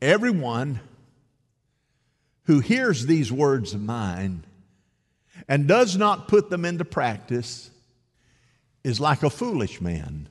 everyone 0.00 0.80
who 2.44 2.60
hears 2.60 3.06
these 3.06 3.32
words 3.32 3.72
of 3.72 3.80
mine 3.80 4.44
and 5.48 5.66
does 5.66 5.96
not 5.96 6.28
put 6.28 6.50
them 6.50 6.66
into 6.66 6.84
practice 6.84 7.70
is 8.82 9.00
like 9.00 9.22
a 9.22 9.30
foolish 9.30 9.80
man 9.80 10.28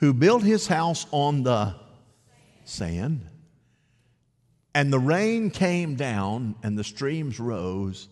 who 0.00 0.12
built 0.12 0.42
his 0.42 0.66
house 0.66 1.06
on 1.10 1.42
the 1.42 1.74
sand, 2.64 3.26
and 4.74 4.92
the 4.92 4.98
rain 4.98 5.50
came 5.50 5.96
down, 5.96 6.54
and 6.62 6.78
the 6.78 6.84
streams 6.84 7.40
rose, 7.40 8.08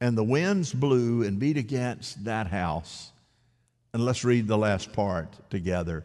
and 0.00 0.16
the 0.16 0.24
winds 0.24 0.72
blew 0.72 1.22
and 1.22 1.38
beat 1.38 1.56
against 1.56 2.24
that 2.24 2.46
house. 2.46 3.10
And 3.92 4.04
let's 4.04 4.24
read 4.24 4.46
the 4.46 4.58
last 4.58 4.92
part 4.92 5.50
together. 5.50 6.04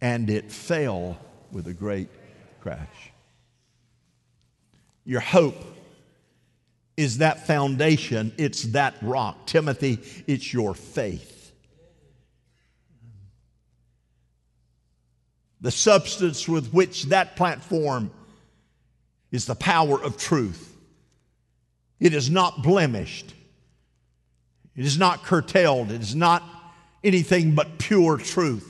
And 0.00 0.30
it 0.30 0.50
fell 0.50 1.18
with 1.50 1.66
a 1.66 1.74
great 1.74 2.08
crash. 2.60 3.12
Your 5.04 5.20
hope 5.20 5.56
is 6.96 7.18
that 7.18 7.46
foundation, 7.46 8.32
it's 8.38 8.62
that 8.64 8.94
rock. 9.02 9.46
Timothy, 9.46 9.98
it's 10.28 10.52
your 10.52 10.72
faith. 10.74 11.41
The 15.62 15.70
substance 15.70 16.48
with 16.48 16.72
which 16.72 17.04
that 17.04 17.36
platform 17.36 18.10
is 19.30 19.46
the 19.46 19.54
power 19.54 20.02
of 20.02 20.18
truth. 20.18 20.76
It 21.98 22.12
is 22.14 22.28
not 22.28 22.62
blemished. 22.62 23.32
It 24.76 24.84
is 24.84 24.98
not 24.98 25.22
curtailed. 25.22 25.90
It 25.90 26.02
is 26.02 26.14
not 26.14 26.42
anything 27.04 27.54
but 27.54 27.78
pure 27.78 28.18
truth. 28.18 28.68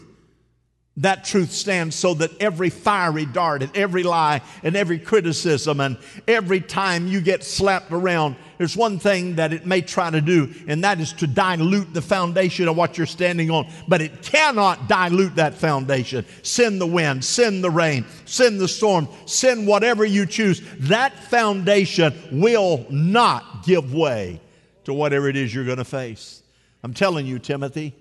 That 0.98 1.24
truth 1.24 1.52
stands 1.52 1.96
so 1.96 2.12
that 2.14 2.38
every 2.38 2.68
fiery 2.68 3.24
dart 3.24 3.62
and 3.62 3.74
every 3.74 4.02
lie 4.02 4.42
and 4.62 4.76
every 4.76 4.98
criticism 4.98 5.80
and 5.80 5.96
every 6.28 6.60
time 6.60 7.06
you 7.06 7.22
get 7.22 7.42
slapped 7.44 7.90
around, 7.90 8.36
there's 8.58 8.76
one 8.76 8.98
thing 8.98 9.36
that 9.36 9.54
it 9.54 9.64
may 9.64 9.80
try 9.80 10.10
to 10.10 10.20
do, 10.20 10.52
and 10.68 10.84
that 10.84 11.00
is 11.00 11.14
to 11.14 11.26
dilute 11.26 11.94
the 11.94 12.02
foundation 12.02 12.68
of 12.68 12.76
what 12.76 12.98
you're 12.98 13.06
standing 13.06 13.50
on. 13.50 13.68
But 13.88 14.02
it 14.02 14.20
cannot 14.20 14.86
dilute 14.86 15.36
that 15.36 15.54
foundation. 15.54 16.26
Send 16.42 16.78
the 16.78 16.86
wind, 16.86 17.24
send 17.24 17.64
the 17.64 17.70
rain, 17.70 18.04
send 18.26 18.60
the 18.60 18.68
storm, 18.68 19.08
send 19.24 19.66
whatever 19.66 20.04
you 20.04 20.26
choose. 20.26 20.60
That 20.80 21.14
foundation 21.14 22.12
will 22.30 22.84
not 22.90 23.64
give 23.64 23.94
way 23.94 24.42
to 24.84 24.92
whatever 24.92 25.26
it 25.30 25.36
is 25.36 25.54
you're 25.54 25.64
going 25.64 25.78
to 25.78 25.84
face. 25.84 26.42
I'm 26.82 26.92
telling 26.92 27.26
you, 27.26 27.38
Timothy, 27.38 27.94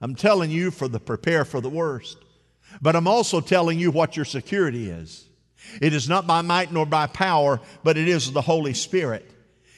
I'm 0.00 0.14
telling 0.14 0.50
you 0.50 0.70
for 0.70 0.88
the 0.88 0.98
prepare 0.98 1.44
for 1.44 1.60
the 1.60 1.68
worst. 1.68 2.16
But 2.80 2.96
I'm 2.96 3.08
also 3.08 3.40
telling 3.40 3.78
you 3.78 3.90
what 3.90 4.16
your 4.16 4.24
security 4.24 4.90
is. 4.90 5.26
It 5.80 5.92
is 5.92 6.08
not 6.08 6.26
by 6.26 6.42
might 6.42 6.72
nor 6.72 6.86
by 6.86 7.06
power, 7.06 7.60
but 7.84 7.96
it 7.96 8.08
is 8.08 8.32
the 8.32 8.40
Holy 8.40 8.74
Spirit. 8.74 9.30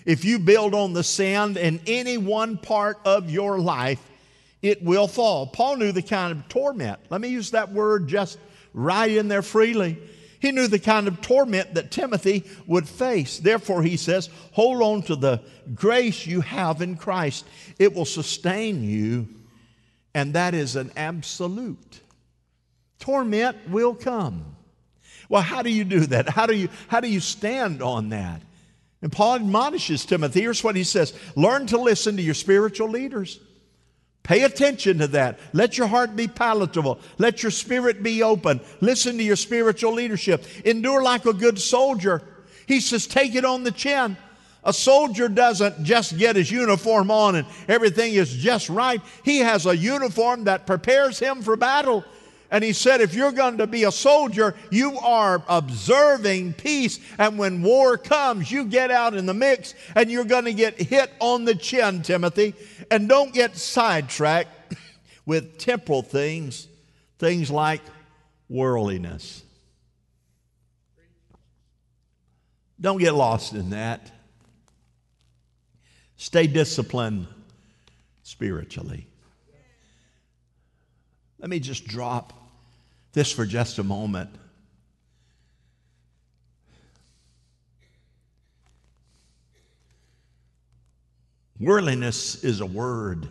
If 0.05 0.25
you 0.25 0.39
build 0.39 0.75
on 0.75 0.93
the 0.93 1.05
sand 1.05 1.57
in 1.57 1.81
any 1.87 2.19
one 2.19 2.59
part 2.59 2.99
of 3.05 3.31
your 3.31 3.59
life, 3.59 4.01
it 4.61 4.83
will 4.83 5.09
fall. 5.09 5.47
Paul 5.47 5.77
knew 5.77 5.93
the 5.93 6.03
kind 6.03 6.33
of 6.33 6.49
torment. 6.49 7.01
Let 7.11 7.21
me 7.21 7.29
use 7.29 7.51
that 7.51 7.73
word 7.73 8.09
just 8.09 8.39
right 8.73 9.11
in 9.11 9.29
there 9.29 9.43
freely. 9.43 9.99
He 10.41 10.51
knew 10.51 10.67
the 10.67 10.79
kind 10.81 11.07
of 11.07 11.21
torment 11.21 11.75
that 11.75 11.93
Timothy 11.93 12.45
would 12.67 12.89
face. 12.89 13.39
Therefore, 13.39 13.83
he 13.83 13.97
says, 13.97 14.29
hold 14.53 14.83
on 14.83 15.03
to 15.03 15.15
the 15.15 15.41
grace 15.75 16.27
you 16.27 16.41
have 16.41 16.83
in 16.83 16.97
Christ. 16.97 17.47
It 17.79 17.95
will 17.95 18.05
sustain 18.05 18.83
you, 18.83 19.29
and 20.15 20.35
that 20.35 20.55
is 20.55 20.75
an 20.75 20.91
absolute. 20.97 22.02
Torment 23.03 23.57
will 23.69 23.95
come. 23.97 24.45
Well, 25.29 25.43
how 25.43 25.63
do 25.63 25.71
you 25.71 25.83
do 25.83 26.07
that? 26.07 26.29
How 26.29 26.47
do 26.47 26.55
you, 26.55 26.69
how 26.87 27.01
do 27.01 27.09
you 27.09 27.19
stand 27.19 27.83
on 27.83 28.11
that? 28.11 28.41
And 29.03 29.11
Paul 29.11 29.35
admonishes 29.35 30.07
Timothy. 30.07 30.41
Here's 30.41 30.63
what 30.63 30.77
he 30.77 30.85
says 30.85 31.13
Learn 31.35 31.67
to 31.67 31.79
listen 31.79 32.17
to 32.17 32.23
your 32.23 32.35
spiritual 32.35 32.89
leaders. 32.89 33.41
Pay 34.23 34.45
attention 34.45 34.99
to 34.99 35.09
that. 35.09 35.41
Let 35.53 35.77
your 35.77 35.89
heart 35.89 36.15
be 36.15 36.29
palatable. 36.29 37.01
Let 37.19 37.43
your 37.43 37.51
spirit 37.51 38.05
be 38.05 38.23
open. 38.23 38.61
Listen 38.81 39.17
to 39.17 39.25
your 39.25 39.35
spiritual 39.35 39.95
leadership. 39.95 40.45
Endure 40.65 41.03
like 41.03 41.27
a 41.27 41.33
good 41.33 41.59
soldier. 41.59 42.23
He 42.69 42.79
says, 42.79 43.09
take 43.09 43.35
it 43.35 43.45
on 43.45 43.65
the 43.65 43.73
chin. 43.73 44.17
A 44.63 44.73
soldier 44.73 45.29
doesn't 45.29 45.83
just 45.83 46.17
get 46.17 46.37
his 46.37 46.53
uniform 46.53 47.11
on 47.11 47.35
and 47.35 47.49
everything 47.67 48.15
is 48.15 48.33
just 48.33 48.69
right. 48.69 49.03
He 49.25 49.39
has 49.39 49.67
a 49.67 49.77
uniform 49.77 50.45
that 50.45 50.69
prepares 50.69 51.19
him 51.19 51.43
for 51.43 51.57
battle. 51.57 52.05
And 52.53 52.63
he 52.63 52.75
said, 52.75 53.01
if 53.01 53.15
you're 53.15 53.33
going 53.33 53.57
to 53.59 53.67
be 53.67 53.85
a 53.85 53.91
soldier, 53.91 54.55
you 54.71 54.99
are 54.99 55.43
observing 55.49 56.53
peace. 56.53 57.01
And 57.19 57.39
when 57.39 57.63
war 57.63 57.97
comes, 57.97 58.53
you 58.53 58.67
get 58.67 58.91
out 58.91 59.15
in 59.15 59.25
the 59.25 59.33
mix 59.33 59.75
and 59.97 60.11
you're 60.11 60.27
going 60.27 60.45
to 60.45 60.53
get 60.53 60.79
hit 60.79 61.11
on 61.19 61.47
the 61.47 61.55
chin, 61.55 62.03
Timothy. 62.03 62.53
And 62.91 63.09
don't 63.09 63.33
get 63.33 63.57
sidetracked 63.57 64.75
with 65.27 65.57
temporal 65.57 66.03
things, 66.03 66.69
things 67.19 67.51
like 67.51 67.81
worldliness. 68.51 69.43
Don't 72.79 72.99
get 72.99 73.15
lost 73.15 73.55
in 73.55 73.71
that. 73.71 74.13
Stay 76.19 76.47
disciplined 76.47 77.29
spiritually. 78.25 79.07
Let 81.39 81.49
me 81.49 81.59
just 81.59 81.87
drop 81.87 82.41
this 83.13 83.31
for 83.31 83.47
just 83.47 83.79
a 83.79 83.83
moment. 83.83 84.31
Worldliness 91.61 92.43
is 92.43 92.61
a 92.61 92.67
word. 92.67 93.29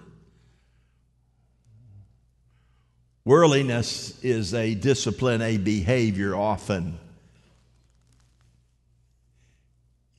Worldliness 3.26 4.24
is 4.24 4.54
a 4.54 4.74
discipline, 4.74 5.42
a 5.42 5.58
behavior 5.58 6.36
often. 6.36 6.98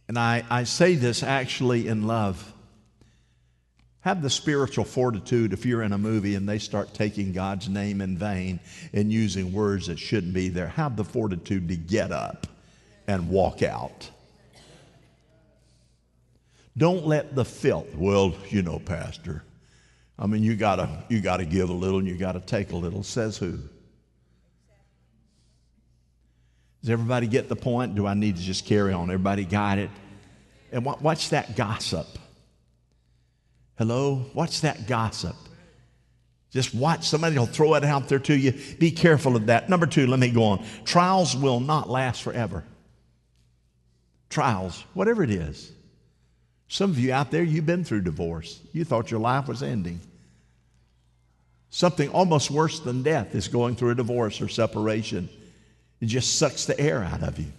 And 0.08 0.18
I, 0.18 0.44
I 0.50 0.64
say 0.64 0.94
this 0.94 1.22
actually 1.22 1.88
in 1.88 2.06
love. 2.06 2.51
Have 4.02 4.20
the 4.20 4.30
spiritual 4.30 4.84
fortitude 4.84 5.52
if 5.52 5.64
you're 5.64 5.82
in 5.82 5.92
a 5.92 5.98
movie 5.98 6.34
and 6.34 6.48
they 6.48 6.58
start 6.58 6.92
taking 6.92 7.32
God's 7.32 7.68
name 7.68 8.00
in 8.00 8.18
vain 8.18 8.58
and 8.92 9.12
using 9.12 9.52
words 9.52 9.86
that 9.86 9.98
shouldn't 9.98 10.34
be 10.34 10.48
there. 10.48 10.68
Have 10.68 10.96
the 10.96 11.04
fortitude 11.04 11.68
to 11.68 11.76
get 11.76 12.10
up 12.10 12.48
and 13.06 13.28
walk 13.28 13.62
out. 13.62 14.10
Don't 16.76 17.06
let 17.06 17.34
the 17.34 17.44
filth, 17.44 17.94
well, 17.94 18.34
you 18.48 18.62
know, 18.62 18.80
Pastor. 18.80 19.44
I 20.18 20.26
mean, 20.26 20.42
you 20.42 20.56
gotta 20.56 20.88
you 21.08 21.20
gotta 21.20 21.44
give 21.44 21.70
a 21.70 21.72
little 21.72 21.98
and 21.98 22.08
you 22.08 22.16
gotta 22.16 22.40
take 22.40 22.72
a 22.72 22.76
little. 22.76 23.02
Says 23.02 23.36
who? 23.36 23.58
Does 26.80 26.90
everybody 26.90 27.28
get 27.28 27.48
the 27.48 27.56
point? 27.56 27.94
Do 27.94 28.06
I 28.06 28.14
need 28.14 28.36
to 28.36 28.42
just 28.42 28.66
carry 28.66 28.92
on? 28.92 29.10
Everybody 29.10 29.44
got 29.44 29.78
it? 29.78 29.90
And 30.72 30.84
watch 30.84 31.30
that 31.30 31.54
gossip. 31.54 32.06
Hello? 33.82 34.24
Watch 34.32 34.60
that 34.60 34.86
gossip. 34.86 35.34
Just 36.52 36.72
watch. 36.72 37.08
Somebody 37.08 37.36
will 37.36 37.46
throw 37.46 37.74
it 37.74 37.82
out 37.82 38.08
there 38.08 38.20
to 38.20 38.32
you. 38.32 38.52
Be 38.78 38.92
careful 38.92 39.34
of 39.34 39.46
that. 39.46 39.68
Number 39.68 39.86
two, 39.86 40.06
let 40.06 40.20
me 40.20 40.30
go 40.30 40.44
on. 40.44 40.64
Trials 40.84 41.36
will 41.36 41.58
not 41.58 41.90
last 41.90 42.22
forever. 42.22 42.62
Trials, 44.30 44.84
whatever 44.94 45.24
it 45.24 45.30
is. 45.30 45.72
Some 46.68 46.90
of 46.90 46.98
you 47.00 47.12
out 47.12 47.32
there, 47.32 47.42
you've 47.42 47.66
been 47.66 47.82
through 47.82 48.02
divorce. 48.02 48.60
You 48.72 48.84
thought 48.84 49.10
your 49.10 49.18
life 49.18 49.48
was 49.48 49.64
ending. 49.64 49.98
Something 51.70 52.08
almost 52.10 52.52
worse 52.52 52.78
than 52.78 53.02
death 53.02 53.34
is 53.34 53.48
going 53.48 53.74
through 53.74 53.90
a 53.90 53.96
divorce 53.96 54.40
or 54.40 54.46
separation. 54.46 55.28
It 56.00 56.06
just 56.06 56.38
sucks 56.38 56.66
the 56.66 56.78
air 56.78 57.02
out 57.02 57.24
of 57.24 57.36
you. 57.36 57.52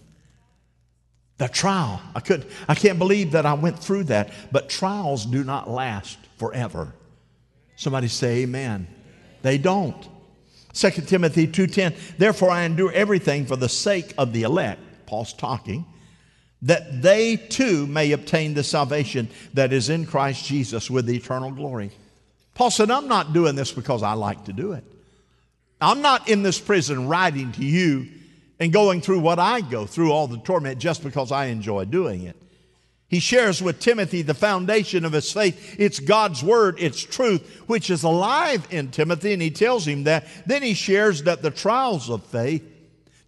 The 1.37 1.47
trial, 1.47 2.01
I 2.15 2.19
couldn't, 2.19 2.49
I 2.67 2.75
can't 2.75 2.99
believe 2.99 3.31
that 3.31 3.45
I 3.45 3.53
went 3.53 3.79
through 3.79 4.05
that, 4.05 4.31
but 4.51 4.69
trials 4.69 5.25
do 5.25 5.43
not 5.43 5.69
last 5.69 6.17
forever. 6.37 6.93
Somebody 7.75 8.07
say 8.07 8.43
amen. 8.43 8.87
They 9.41 9.57
don't. 9.57 10.07
2 10.73 10.89
Timothy 10.89 11.47
2:10 11.47 12.17
Therefore 12.17 12.49
I 12.49 12.63
endure 12.63 12.91
everything 12.91 13.45
for 13.45 13.55
the 13.55 13.69
sake 13.69 14.13
of 14.17 14.33
the 14.33 14.43
elect. 14.43 14.81
Paul's 15.05 15.33
talking 15.33 15.85
that 16.63 17.01
they 17.01 17.35
too 17.35 17.85
may 17.87 18.13
obtain 18.13 18.53
the 18.53 18.63
salvation 18.63 19.29
that 19.53 19.73
is 19.73 19.89
in 19.89 20.05
Christ 20.05 20.45
Jesus 20.45 20.89
with 20.89 21.09
eternal 21.09 21.51
glory. 21.51 21.91
Paul 22.55 22.71
said, 22.71 22.89
I'm 22.89 23.07
not 23.07 23.33
doing 23.33 23.55
this 23.55 23.71
because 23.71 24.01
I 24.01 24.13
like 24.13 24.45
to 24.45 24.53
do 24.53 24.71
it. 24.71 24.83
I'm 25.81 26.01
not 26.01 26.29
in 26.29 26.41
this 26.41 26.59
prison 26.59 27.09
writing 27.09 27.51
to 27.53 27.65
you 27.65 28.07
and 28.59 28.71
going 28.71 29.01
through 29.01 29.19
what 29.19 29.39
I 29.39 29.61
go 29.61 29.85
through, 29.85 30.11
all 30.11 30.27
the 30.27 30.37
torment, 30.37 30.79
just 30.79 31.03
because 31.03 31.31
I 31.31 31.45
enjoy 31.45 31.85
doing 31.85 32.23
it. 32.23 32.35
He 33.07 33.19
shares 33.19 33.61
with 33.61 33.79
Timothy 33.79 34.23
the 34.23 34.33
foundation 34.33 35.05
of 35.05 35.11
his 35.11 35.31
faith. 35.31 35.75
It's 35.77 35.99
God's 35.99 36.43
word, 36.43 36.77
it's 36.79 37.01
truth, 37.01 37.63
which 37.67 37.89
is 37.89 38.03
alive 38.03 38.67
in 38.71 38.89
Timothy, 38.89 39.33
and 39.33 39.41
he 39.41 39.51
tells 39.51 39.87
him 39.87 40.05
that. 40.05 40.25
Then 40.47 40.63
he 40.63 40.73
shares 40.73 41.23
that 41.23 41.41
the 41.41 41.51
trials 41.51 42.09
of 42.09 42.25
faith 42.25 42.63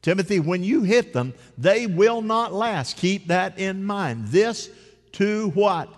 Timothy, 0.06 0.40
when 0.40 0.64
you 0.64 0.84
hit 0.84 1.14
them, 1.14 1.34
they 1.58 1.88
will 1.88 2.22
not 2.22 2.54
last. 2.54 2.96
Keep 2.98 3.30
that 3.30 3.58
in 3.58 3.84
mind. 3.84 4.28
This 4.28 4.70
too 5.12 5.50
what? 5.56 5.90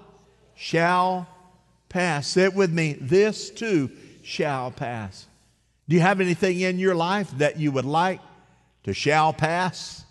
Shall 0.56 1.28
pass. 1.90 2.28
Say 2.28 2.46
it 2.46 2.54
with 2.54 2.72
me. 2.72 2.94
This 2.94 3.50
too 3.50 3.92
shall 4.24 4.72
pass. 4.72 5.26
Do 5.90 5.96
you 5.98 6.02
have 6.02 6.22
anything 6.22 6.62
in 6.62 6.80
your 6.80 6.96
life 6.96 7.30
that 7.32 7.60
you 7.60 7.74
would 7.74 7.84
like 7.84 8.22
to 8.88 8.94
shall 8.94 9.32
pass? 9.32 10.04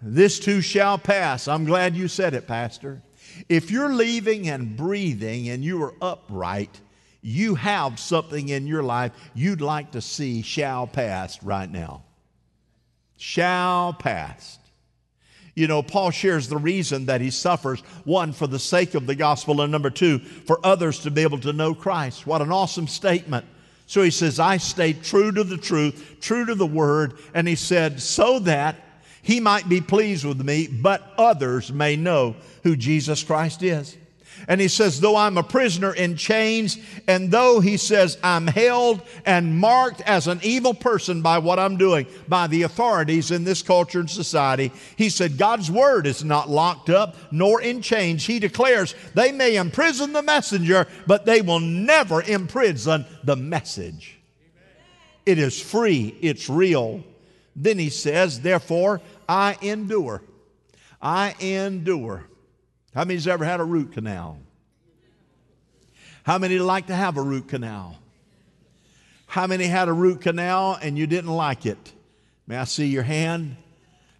This 0.00 0.40
too 0.40 0.62
shall 0.62 0.96
pass. 0.96 1.46
I'm 1.46 1.66
glad 1.66 1.94
you 1.94 2.08
said 2.08 2.32
it, 2.32 2.46
Pastor. 2.46 3.02
If 3.50 3.70
you're 3.70 3.92
leaving 3.92 4.48
and 4.48 4.76
breathing 4.76 5.50
and 5.50 5.62
you 5.62 5.82
are 5.82 5.94
upright, 6.00 6.80
you 7.20 7.54
have 7.56 8.00
something 8.00 8.48
in 8.48 8.66
your 8.66 8.82
life 8.82 9.12
you'd 9.34 9.60
like 9.60 9.92
to 9.92 10.00
see 10.00 10.40
shall 10.40 10.86
pass 10.86 11.42
right 11.42 11.70
now 11.70 12.04
shall 13.24 13.94
pass. 13.94 14.58
You 15.54 15.66
know, 15.66 15.82
Paul 15.82 16.10
shares 16.10 16.48
the 16.48 16.58
reason 16.58 17.06
that 17.06 17.20
he 17.20 17.30
suffers 17.30 17.80
one, 18.04 18.32
for 18.32 18.46
the 18.46 18.58
sake 18.58 18.94
of 18.94 19.06
the 19.06 19.14
gospel, 19.14 19.60
and 19.60 19.72
number 19.72 19.90
two, 19.90 20.18
for 20.18 20.58
others 20.64 20.98
to 21.00 21.10
be 21.10 21.22
able 21.22 21.38
to 21.40 21.52
know 21.52 21.74
Christ. 21.74 22.26
What 22.26 22.42
an 22.42 22.50
awesome 22.52 22.88
statement. 22.88 23.46
So 23.86 24.02
he 24.02 24.10
says, 24.10 24.40
I 24.40 24.56
stayed 24.56 25.02
true 25.02 25.30
to 25.32 25.44
the 25.44 25.58
truth, 25.58 26.16
true 26.20 26.46
to 26.46 26.54
the 26.54 26.66
word, 26.66 27.18
and 27.34 27.46
he 27.46 27.54
said, 27.54 28.00
so 28.00 28.38
that 28.40 28.76
he 29.22 29.40
might 29.40 29.68
be 29.68 29.80
pleased 29.80 30.24
with 30.24 30.40
me, 30.40 30.66
but 30.66 31.12
others 31.16 31.72
may 31.72 31.96
know 31.96 32.36
who 32.62 32.76
Jesus 32.76 33.22
Christ 33.22 33.62
is. 33.62 33.96
And 34.46 34.60
he 34.60 34.68
says, 34.68 35.00
though 35.00 35.16
I'm 35.16 35.38
a 35.38 35.42
prisoner 35.42 35.94
in 35.94 36.16
chains, 36.16 36.78
and 37.06 37.30
though 37.30 37.60
he 37.60 37.76
says 37.76 38.18
I'm 38.22 38.46
held 38.46 39.02
and 39.24 39.58
marked 39.58 40.00
as 40.02 40.26
an 40.26 40.40
evil 40.42 40.74
person 40.74 41.22
by 41.22 41.38
what 41.38 41.58
I'm 41.58 41.76
doing, 41.76 42.06
by 42.28 42.46
the 42.46 42.62
authorities 42.62 43.30
in 43.30 43.44
this 43.44 43.62
culture 43.62 44.00
and 44.00 44.10
society, 44.10 44.72
he 44.96 45.08
said, 45.08 45.38
God's 45.38 45.70
word 45.70 46.06
is 46.06 46.24
not 46.24 46.50
locked 46.50 46.90
up 46.90 47.16
nor 47.30 47.62
in 47.62 47.80
chains. 47.80 48.26
He 48.26 48.38
declares 48.38 48.94
they 49.14 49.32
may 49.32 49.56
imprison 49.56 50.12
the 50.12 50.22
messenger, 50.22 50.86
but 51.06 51.24
they 51.24 51.40
will 51.40 51.60
never 51.60 52.22
imprison 52.22 53.06
the 53.22 53.36
message. 53.36 54.18
It 55.24 55.38
is 55.38 55.60
free, 55.60 56.16
it's 56.20 56.50
real. 56.50 57.02
Then 57.56 57.78
he 57.78 57.88
says, 57.88 58.40
therefore, 58.40 59.00
I 59.28 59.56
endure. 59.62 60.22
I 61.00 61.34
endure. 61.40 62.26
How 62.94 63.04
many's 63.04 63.26
ever 63.26 63.44
had 63.44 63.60
a 63.60 63.64
root 63.64 63.92
canal? 63.92 64.38
How 66.22 66.38
many 66.38 66.58
like 66.58 66.86
to 66.86 66.94
have 66.94 67.16
a 67.16 67.22
root 67.22 67.48
canal? 67.48 67.98
How 69.26 69.46
many 69.46 69.64
had 69.64 69.88
a 69.88 69.92
root 69.92 70.20
canal 70.20 70.78
and 70.80 70.96
you 70.96 71.06
didn't 71.06 71.30
like 71.30 71.66
it? 71.66 71.92
May 72.46 72.56
I 72.56 72.64
see 72.64 72.86
your 72.86 73.02
hand? 73.02 73.56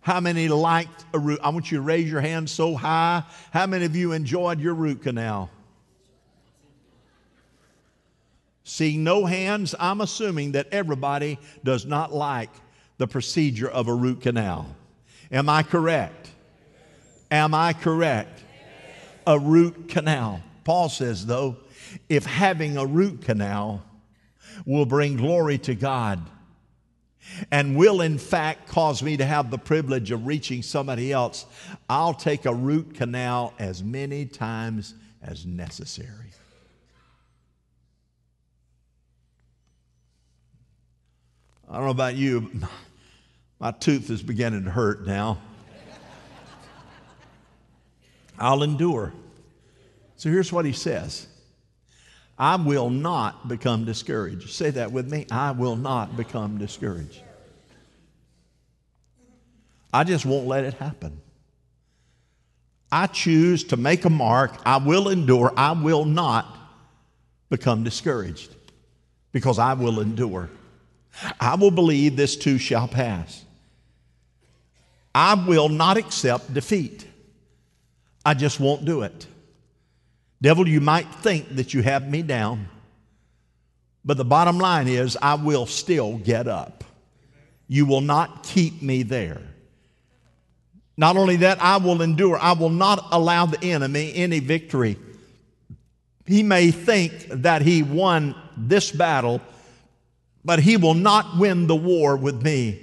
How 0.00 0.20
many 0.20 0.48
liked 0.48 1.04
a 1.14 1.18
root? 1.18 1.38
I 1.42 1.50
want 1.50 1.70
you 1.70 1.78
to 1.78 1.82
raise 1.82 2.10
your 2.10 2.20
hand 2.20 2.50
so 2.50 2.74
high. 2.74 3.22
How 3.52 3.66
many 3.66 3.84
of 3.84 3.94
you 3.94 4.12
enjoyed 4.12 4.60
your 4.60 4.74
root 4.74 5.02
canal? 5.02 5.50
Seeing 8.64 9.04
no 9.04 9.24
hands, 9.24 9.74
I'm 9.78 10.00
assuming 10.00 10.52
that 10.52 10.68
everybody 10.72 11.38
does 11.62 11.86
not 11.86 12.12
like 12.12 12.50
the 12.98 13.06
procedure 13.06 13.68
of 13.68 13.88
a 13.88 13.94
root 13.94 14.22
canal. 14.22 14.66
Am 15.30 15.48
I 15.48 15.62
correct? 15.62 16.30
Am 17.30 17.54
I 17.54 17.72
correct? 17.72 18.33
A 19.26 19.38
root 19.38 19.88
canal. 19.88 20.42
Paul 20.64 20.88
says, 20.88 21.26
though, 21.26 21.56
if 22.08 22.24
having 22.24 22.76
a 22.76 22.86
root 22.86 23.22
canal 23.22 23.82
will 24.64 24.86
bring 24.86 25.16
glory 25.16 25.58
to 25.58 25.74
God 25.74 26.20
and 27.50 27.76
will 27.76 28.00
in 28.00 28.18
fact 28.18 28.68
cause 28.68 29.02
me 29.02 29.16
to 29.16 29.24
have 29.24 29.50
the 29.50 29.58
privilege 29.58 30.10
of 30.10 30.26
reaching 30.26 30.62
somebody 30.62 31.12
else, 31.12 31.46
I'll 31.88 32.14
take 32.14 32.44
a 32.44 32.54
root 32.54 32.94
canal 32.94 33.54
as 33.58 33.82
many 33.82 34.26
times 34.26 34.94
as 35.22 35.46
necessary. 35.46 36.08
I 41.68 41.76
don't 41.76 41.86
know 41.86 41.90
about 41.90 42.14
you, 42.14 42.50
my 43.58 43.70
tooth 43.70 44.10
is 44.10 44.22
beginning 44.22 44.64
to 44.64 44.70
hurt 44.70 45.06
now. 45.06 45.38
I'll 48.38 48.62
endure. 48.62 49.12
So 50.16 50.30
here's 50.30 50.52
what 50.52 50.64
he 50.64 50.72
says 50.72 51.26
I 52.38 52.56
will 52.56 52.90
not 52.90 53.48
become 53.48 53.84
discouraged. 53.84 54.50
Say 54.50 54.70
that 54.70 54.92
with 54.92 55.10
me. 55.10 55.26
I 55.30 55.52
will 55.52 55.76
not 55.76 56.16
become 56.16 56.58
discouraged. 56.58 57.20
I 59.92 60.02
just 60.02 60.26
won't 60.26 60.46
let 60.46 60.64
it 60.64 60.74
happen. 60.74 61.20
I 62.90 63.06
choose 63.06 63.64
to 63.64 63.76
make 63.76 64.04
a 64.04 64.10
mark. 64.10 64.52
I 64.66 64.78
will 64.78 65.08
endure. 65.08 65.52
I 65.56 65.72
will 65.72 66.04
not 66.04 66.56
become 67.48 67.84
discouraged 67.84 68.54
because 69.32 69.58
I 69.58 69.74
will 69.74 70.00
endure. 70.00 70.50
I 71.40 71.54
will 71.54 71.70
believe 71.70 72.16
this 72.16 72.36
too 72.36 72.58
shall 72.58 72.88
pass. 72.88 73.44
I 75.14 75.34
will 75.34 75.68
not 75.68 75.96
accept 75.96 76.52
defeat. 76.52 77.06
I 78.24 78.34
just 78.34 78.58
won't 78.58 78.84
do 78.84 79.02
it. 79.02 79.26
Devil, 80.40 80.68
you 80.68 80.80
might 80.80 81.06
think 81.06 81.56
that 81.56 81.74
you 81.74 81.82
have 81.82 82.08
me 82.08 82.22
down, 82.22 82.68
but 84.04 84.16
the 84.16 84.24
bottom 84.24 84.58
line 84.58 84.88
is 84.88 85.16
I 85.20 85.34
will 85.34 85.66
still 85.66 86.18
get 86.18 86.46
up. 86.46 86.84
You 87.66 87.86
will 87.86 88.02
not 88.02 88.42
keep 88.42 88.82
me 88.82 89.02
there. 89.02 89.40
Not 90.96 91.16
only 91.16 91.36
that, 91.36 91.60
I 91.60 91.78
will 91.78 92.02
endure. 92.02 92.38
I 92.38 92.52
will 92.52 92.70
not 92.70 93.08
allow 93.10 93.46
the 93.46 93.62
enemy 93.62 94.12
any 94.14 94.38
victory. 94.38 94.96
He 96.26 96.42
may 96.42 96.70
think 96.70 97.26
that 97.28 97.62
he 97.62 97.82
won 97.82 98.34
this 98.56 98.90
battle, 98.90 99.40
but 100.44 100.60
he 100.60 100.76
will 100.76 100.94
not 100.94 101.38
win 101.38 101.66
the 101.66 101.76
war 101.76 102.16
with 102.16 102.42
me. 102.42 102.80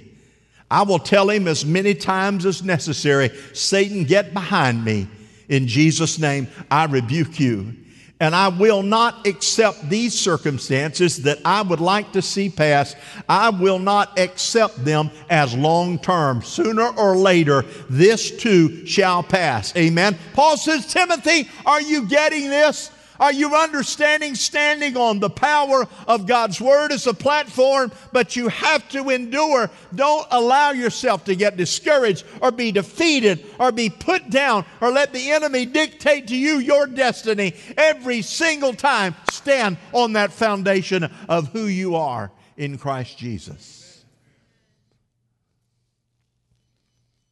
I 0.70 0.82
will 0.82 0.98
tell 0.98 1.28
him 1.30 1.48
as 1.48 1.64
many 1.64 1.94
times 1.94 2.46
as 2.46 2.62
necessary 2.62 3.30
Satan, 3.52 4.04
get 4.04 4.32
behind 4.32 4.84
me. 4.84 5.06
In 5.52 5.68
Jesus' 5.68 6.18
name, 6.18 6.48
I 6.70 6.86
rebuke 6.86 7.38
you. 7.38 7.74
And 8.20 8.34
I 8.34 8.48
will 8.48 8.82
not 8.82 9.26
accept 9.26 9.90
these 9.90 10.18
circumstances 10.18 11.24
that 11.24 11.40
I 11.44 11.60
would 11.60 11.80
like 11.80 12.12
to 12.12 12.22
see 12.22 12.48
pass. 12.48 12.96
I 13.28 13.50
will 13.50 13.78
not 13.78 14.18
accept 14.18 14.82
them 14.82 15.10
as 15.28 15.54
long 15.54 15.98
term. 15.98 16.40
Sooner 16.40 16.88
or 16.96 17.18
later, 17.18 17.66
this 17.90 18.30
too 18.30 18.86
shall 18.86 19.22
pass. 19.22 19.76
Amen. 19.76 20.16
Paul 20.32 20.56
says, 20.56 20.86
Timothy, 20.86 21.50
are 21.66 21.82
you 21.82 22.06
getting 22.06 22.48
this? 22.48 22.90
Are 23.22 23.32
you 23.32 23.54
understanding 23.54 24.34
standing 24.34 24.96
on 24.96 25.20
the 25.20 25.30
power 25.30 25.86
of 26.08 26.26
God's 26.26 26.60
Word 26.60 26.90
as 26.90 27.06
a 27.06 27.14
platform? 27.14 27.92
But 28.10 28.34
you 28.34 28.48
have 28.48 28.88
to 28.88 29.10
endure. 29.10 29.70
Don't 29.94 30.26
allow 30.32 30.72
yourself 30.72 31.26
to 31.26 31.36
get 31.36 31.56
discouraged 31.56 32.24
or 32.40 32.50
be 32.50 32.72
defeated 32.72 33.46
or 33.60 33.70
be 33.70 33.90
put 33.90 34.28
down 34.28 34.64
or 34.80 34.90
let 34.90 35.12
the 35.12 35.30
enemy 35.30 35.66
dictate 35.66 36.26
to 36.26 36.36
you 36.36 36.58
your 36.58 36.88
destiny. 36.88 37.54
Every 37.76 38.22
single 38.22 38.74
time, 38.74 39.14
stand 39.30 39.76
on 39.92 40.14
that 40.14 40.32
foundation 40.32 41.08
of 41.28 41.46
who 41.52 41.66
you 41.66 41.94
are 41.94 42.32
in 42.56 42.76
Christ 42.76 43.18
Jesus. 43.18 44.04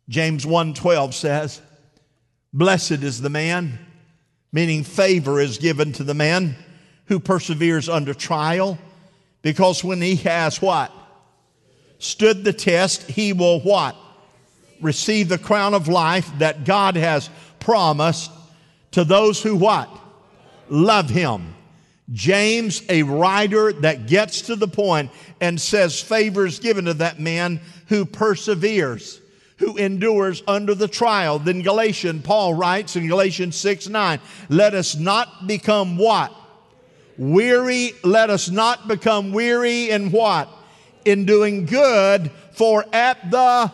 James 0.08 0.46
1:12 0.46 1.16
says, 1.16 1.60
"Blessed 2.52 3.02
is 3.02 3.22
the 3.22 3.28
man 3.28 3.89
meaning 4.52 4.84
favor 4.84 5.40
is 5.40 5.58
given 5.58 5.92
to 5.92 6.04
the 6.04 6.14
man 6.14 6.56
who 7.06 7.20
perseveres 7.20 7.88
under 7.88 8.14
trial, 8.14 8.78
because 9.42 9.82
when 9.82 10.00
he 10.00 10.16
has 10.16 10.60
what? 10.60 10.92
Stood 11.98 12.44
the 12.44 12.52
test, 12.52 13.02
he 13.02 13.32
will 13.32 13.60
what? 13.60 13.96
Receive 14.80 15.28
the 15.28 15.38
crown 15.38 15.74
of 15.74 15.88
life 15.88 16.30
that 16.38 16.64
God 16.64 16.96
has 16.96 17.28
promised 17.58 18.30
to 18.92 19.04
those 19.04 19.42
who 19.42 19.56
what? 19.56 19.88
Love 20.68 21.10
him. 21.10 21.54
James, 22.12 22.82
a 22.88 23.02
writer 23.02 23.72
that 23.72 24.06
gets 24.06 24.42
to 24.42 24.56
the 24.56 24.66
point 24.66 25.10
and 25.40 25.60
says 25.60 26.00
favor 26.00 26.46
is 26.46 26.58
given 26.58 26.86
to 26.86 26.94
that 26.94 27.20
man 27.20 27.60
who 27.86 28.04
perseveres 28.04 29.20
who 29.60 29.76
endures 29.76 30.42
under 30.48 30.74
the 30.74 30.88
trial. 30.88 31.38
Then 31.38 31.60
Galatians, 31.60 32.22
Paul 32.24 32.54
writes 32.54 32.96
in 32.96 33.06
Galatians 33.06 33.56
6 33.56 33.88
9, 33.88 34.18
let 34.48 34.74
us 34.74 34.96
not 34.96 35.46
become 35.46 35.98
what? 35.98 36.32
Weary, 37.18 37.92
let 38.02 38.30
us 38.30 38.48
not 38.48 38.88
become 38.88 39.32
weary 39.32 39.90
in 39.90 40.10
what? 40.10 40.48
In 41.04 41.26
doing 41.26 41.66
good, 41.66 42.30
for 42.52 42.86
at 42.92 43.30
the 43.30 43.70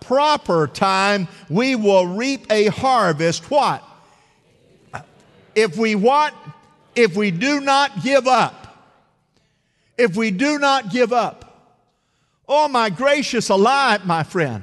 proper 0.00 0.66
time 0.66 1.28
we 1.50 1.74
will 1.76 2.06
reap 2.06 2.50
a 2.50 2.68
harvest. 2.68 3.50
What? 3.50 3.84
If 5.54 5.76
we 5.76 5.94
what? 5.94 6.34
If 6.96 7.16
we 7.16 7.30
do 7.30 7.60
not 7.60 8.02
give 8.02 8.26
up. 8.26 8.64
If 9.98 10.16
we 10.16 10.30
do 10.30 10.58
not 10.58 10.90
give 10.90 11.12
up. 11.12 11.44
Oh, 12.48 12.66
my 12.68 12.88
gracious 12.88 13.50
alive, 13.50 14.06
my 14.06 14.22
friend. 14.22 14.62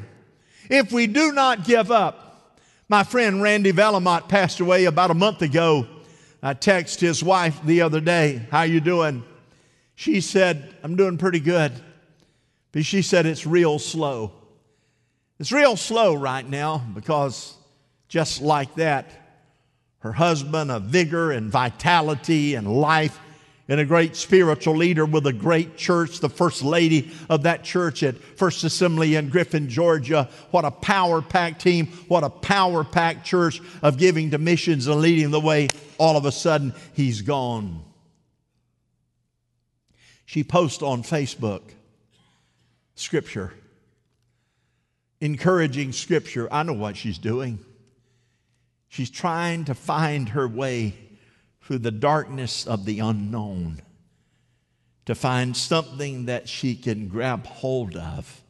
If 0.69 0.91
we 0.91 1.08
do 1.08 1.32
not 1.32 1.65
give 1.65 1.91
up, 1.91 2.60
my 2.88 3.04
friend 3.04 3.41
Randy 3.41 3.71
Velamont 3.71 4.28
passed 4.28 4.60
away 4.60 4.86
about 4.86 5.12
a 5.12 5.15
month 5.15 5.41
ago. 5.41 5.88
I 6.41 6.54
texted 6.54 6.99
his 6.99 7.23
wife 7.23 7.60
the 7.63 7.82
other 7.82 7.99
day, 7.99 8.45
"How 8.51 8.63
you 8.63 8.80
doing?" 8.80 9.23
She 9.95 10.21
said, 10.21 10.75
"I'm 10.84 10.95
doing 10.95 11.17
pretty 11.17 11.39
good." 11.39 11.71
But 12.71 12.86
she 12.86 13.01
said 13.01 13.25
it's 13.25 13.45
real 13.45 13.80
slow. 13.80 14.34
It's 15.39 15.51
real 15.51 15.78
slow 15.78 16.13
right 16.13 16.47
now 16.47 16.86
because 16.93 17.54
just 18.08 18.41
like 18.41 18.75
that, 18.75 19.10
her 19.99 20.13
husband, 20.13 20.69
a 20.69 20.80
vigor 20.80 21.32
and 21.32 21.49
vitality 21.49 22.54
and 22.56 22.67
life 22.67 23.19
and 23.67 23.80
a 23.80 23.86
great 23.86 24.15
spiritual 24.15 24.75
leader 24.75 25.06
with 25.06 25.25
a 25.25 25.34
great 25.34 25.75
church, 25.75 26.19
the 26.19 26.30
first 26.30 26.63
lady 26.63 27.12
of 27.30 27.43
that 27.43 27.63
church 27.63 28.04
at 28.04 28.15
First 28.15 28.63
Assembly 28.63 29.15
in 29.15 29.30
Griffin, 29.30 29.69
Georgia. 29.69 30.30
What 30.51 30.65
a 30.65 30.71
power 30.71 31.21
packed 31.21 31.62
team, 31.62 31.88
what 32.08 32.23
a 32.23 32.30
power 32.30 32.84
packed 32.84 33.25
church 33.25 33.62
of 33.82 33.97
giving 33.97 34.32
to 34.32 34.38
missions 34.38 34.88
and 34.88 35.01
leading 35.01 35.32
the 35.32 35.39
way. 35.39 35.69
All 35.97 36.15
of 36.15 36.25
a 36.25 36.32
sudden, 36.32 36.73
he's 36.93 37.21
gone. 37.21 37.84
She 40.25 40.43
posts 40.43 40.84
on 40.84 41.01
Facebook 41.01 41.62
scripture, 42.93 43.54
encouraging 45.21 45.91
scripture. 45.91 46.47
I 46.51 46.63
know 46.63 46.73
what 46.73 46.97
she's 46.97 47.17
doing. 47.17 47.60
She's 48.89 49.10
trying 49.10 49.65
to 49.65 49.73
find 49.73 50.30
her 50.30 50.47
way 50.47 50.93
through 51.65 51.80
the 51.80 51.91
darkness 51.91 52.67
of 52.67 52.86
the 52.86 52.99
unknown 52.99 53.82
to 55.06 55.15
find 55.15 55.58
something 55.58 56.25
that 56.25 56.47
she 56.47 56.75
can 56.75 57.08
grab 57.08 57.45
hold 57.47 57.95
of 57.95 58.43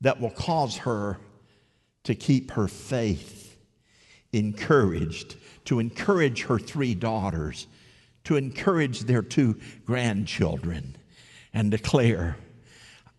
that 0.00 0.20
will 0.20 0.30
cause 0.30 0.78
her 0.78 1.18
to 2.02 2.14
keep 2.16 2.50
her 2.52 2.66
faith 2.66 3.56
encouraged, 4.32 5.36
to 5.64 5.78
encourage 5.78 6.42
her 6.42 6.58
three 6.58 6.94
daughters, 6.94 7.68
to 8.24 8.36
encourage 8.36 9.00
their 9.02 9.22
two 9.22 9.58
grandchildren, 9.84 10.96
and 11.54 11.70
declare 11.70 12.36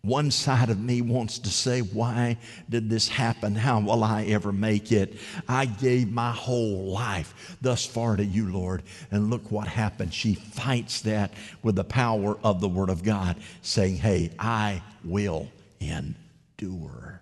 one 0.02 0.30
side 0.30 0.70
of 0.70 0.78
me 0.78 1.02
wants 1.02 1.40
to 1.40 1.50
say, 1.50 1.80
Why 1.80 2.38
did 2.68 2.88
this 2.88 3.08
happen? 3.08 3.54
How 3.54 3.80
will 3.80 4.04
I 4.04 4.24
ever 4.24 4.52
make 4.52 4.92
it? 4.92 5.16
I 5.48 5.66
gave 5.66 6.10
my 6.10 6.30
whole 6.30 6.92
life 6.92 7.56
thus 7.60 7.84
far 7.84 8.16
to 8.16 8.24
you, 8.24 8.52
Lord. 8.52 8.84
And 9.10 9.28
look 9.28 9.50
what 9.50 9.66
happened. 9.66 10.14
She 10.14 10.34
fights 10.34 11.02
that 11.02 11.32
with 11.62 11.74
the 11.74 11.84
power 11.84 12.38
of 12.44 12.60
the 12.60 12.68
Word 12.68 12.90
of 12.90 13.02
God, 13.02 13.36
saying, 13.62 13.96
Hey, 13.96 14.30
I 14.38 14.82
will 15.04 15.48
endure. 15.80 17.20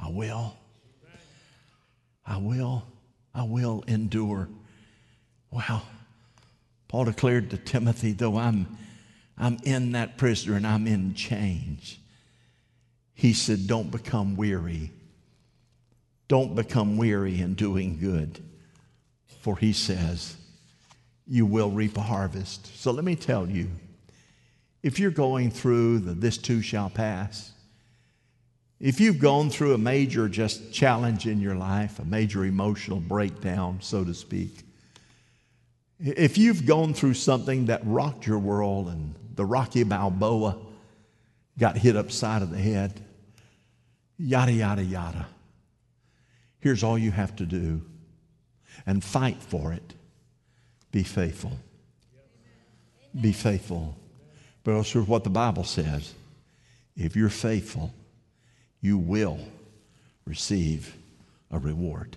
I 0.00 0.10
will. 0.10 0.56
I 2.24 2.36
will. 2.36 2.84
I 3.34 3.42
will 3.42 3.82
endure. 3.88 4.48
Wow. 5.50 5.82
Paul 6.86 7.06
declared 7.06 7.50
to 7.50 7.58
Timothy, 7.58 8.12
though 8.12 8.36
I'm 8.36 8.78
I'm 9.38 9.58
in 9.62 9.92
that 9.92 10.18
prisoner 10.18 10.56
and 10.56 10.66
I'm 10.66 10.86
in 10.86 11.14
chains. 11.14 11.98
He 13.14 13.32
said, 13.32 13.66
Don't 13.66 13.90
become 13.90 14.36
weary. 14.36 14.92
Don't 16.26 16.54
become 16.54 16.96
weary 16.96 17.40
in 17.40 17.54
doing 17.54 17.98
good. 17.98 18.42
For 19.40 19.56
he 19.56 19.72
says, 19.72 20.36
You 21.26 21.46
will 21.46 21.70
reap 21.70 21.96
a 21.96 22.02
harvest. 22.02 22.78
So 22.78 22.90
let 22.90 23.04
me 23.04 23.16
tell 23.16 23.48
you 23.48 23.68
if 24.82 24.98
you're 24.98 25.10
going 25.10 25.50
through 25.50 26.00
the 26.00 26.12
this 26.12 26.38
too 26.38 26.62
shall 26.62 26.90
pass, 26.90 27.52
if 28.80 29.00
you've 29.00 29.18
gone 29.18 29.50
through 29.50 29.74
a 29.74 29.78
major 29.78 30.28
just 30.28 30.72
challenge 30.72 31.26
in 31.26 31.40
your 31.40 31.56
life, 31.56 31.98
a 31.98 32.04
major 32.04 32.44
emotional 32.44 33.00
breakdown, 33.00 33.78
so 33.80 34.04
to 34.04 34.14
speak, 34.14 34.62
if 35.98 36.38
you've 36.38 36.64
gone 36.64 36.94
through 36.94 37.14
something 37.14 37.66
that 37.66 37.80
rocked 37.84 38.24
your 38.24 38.38
world 38.38 38.86
and 38.88 39.14
the 39.38 39.44
Rocky 39.44 39.84
Balboa 39.84 40.56
got 41.56 41.78
hit 41.78 41.94
upside 41.94 42.42
of 42.42 42.50
the 42.50 42.58
head, 42.58 43.00
yada, 44.18 44.50
yada, 44.50 44.82
yada. 44.82 45.28
Here's 46.58 46.82
all 46.82 46.98
you 46.98 47.12
have 47.12 47.36
to 47.36 47.46
do 47.46 47.80
and 48.84 49.02
fight 49.02 49.40
for 49.40 49.72
it. 49.72 49.94
Be 50.90 51.04
faithful. 51.04 51.52
Be 53.20 53.30
faithful. 53.30 53.96
But 54.64 54.82
here's 54.82 55.06
what 55.06 55.22
the 55.22 55.30
Bible 55.30 55.62
says 55.62 56.14
if 56.96 57.14
you're 57.14 57.28
faithful, 57.28 57.94
you 58.80 58.98
will 58.98 59.38
receive 60.24 60.96
a 61.52 61.60
reward. 61.60 62.16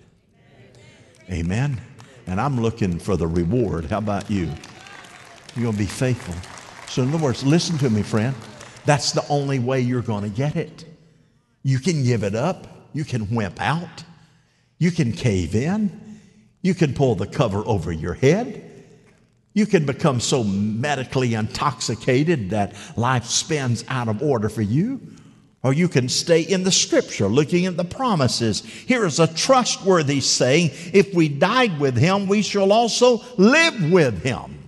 Amen. 1.30 1.80
And 2.26 2.40
I'm 2.40 2.60
looking 2.60 2.98
for 2.98 3.16
the 3.16 3.28
reward. 3.28 3.84
How 3.84 3.98
about 3.98 4.28
you? 4.28 4.50
You're 5.54 5.66
going 5.66 5.72
to 5.74 5.78
be 5.78 5.86
faithful. 5.86 6.34
So, 6.92 7.02
in 7.02 7.08
other 7.08 7.24
words, 7.24 7.42
listen 7.42 7.78
to 7.78 7.88
me, 7.88 8.02
friend. 8.02 8.36
That's 8.84 9.12
the 9.12 9.26
only 9.28 9.58
way 9.58 9.80
you're 9.80 10.02
going 10.02 10.24
to 10.24 10.28
get 10.28 10.56
it. 10.56 10.84
You 11.62 11.78
can 11.78 12.04
give 12.04 12.22
it 12.22 12.34
up, 12.34 12.66
you 12.92 13.02
can 13.02 13.34
wimp 13.34 13.58
out, 13.62 14.04
you 14.76 14.90
can 14.90 15.12
cave 15.12 15.54
in, 15.54 16.20
you 16.60 16.74
can 16.74 16.92
pull 16.92 17.14
the 17.14 17.26
cover 17.26 17.62
over 17.64 17.92
your 17.92 18.12
head. 18.12 18.84
You 19.54 19.64
can 19.64 19.86
become 19.86 20.20
so 20.20 20.44
medically 20.44 21.32
intoxicated 21.32 22.50
that 22.50 22.74
life 22.94 23.24
spins 23.24 23.86
out 23.88 24.08
of 24.08 24.22
order 24.22 24.50
for 24.50 24.60
you. 24.60 25.00
Or 25.62 25.72
you 25.72 25.88
can 25.88 26.10
stay 26.10 26.42
in 26.42 26.62
the 26.62 26.70
scripture 26.70 27.28
looking 27.28 27.64
at 27.64 27.78
the 27.78 27.84
promises. 27.84 28.62
Here 28.62 29.06
is 29.06 29.18
a 29.18 29.32
trustworthy 29.32 30.20
saying 30.20 30.72
if 30.92 31.14
we 31.14 31.30
died 31.30 31.80
with 31.80 31.96
him, 31.96 32.26
we 32.26 32.42
shall 32.42 32.70
also 32.70 33.22
live 33.38 33.90
with 33.90 34.22
him. 34.22 34.61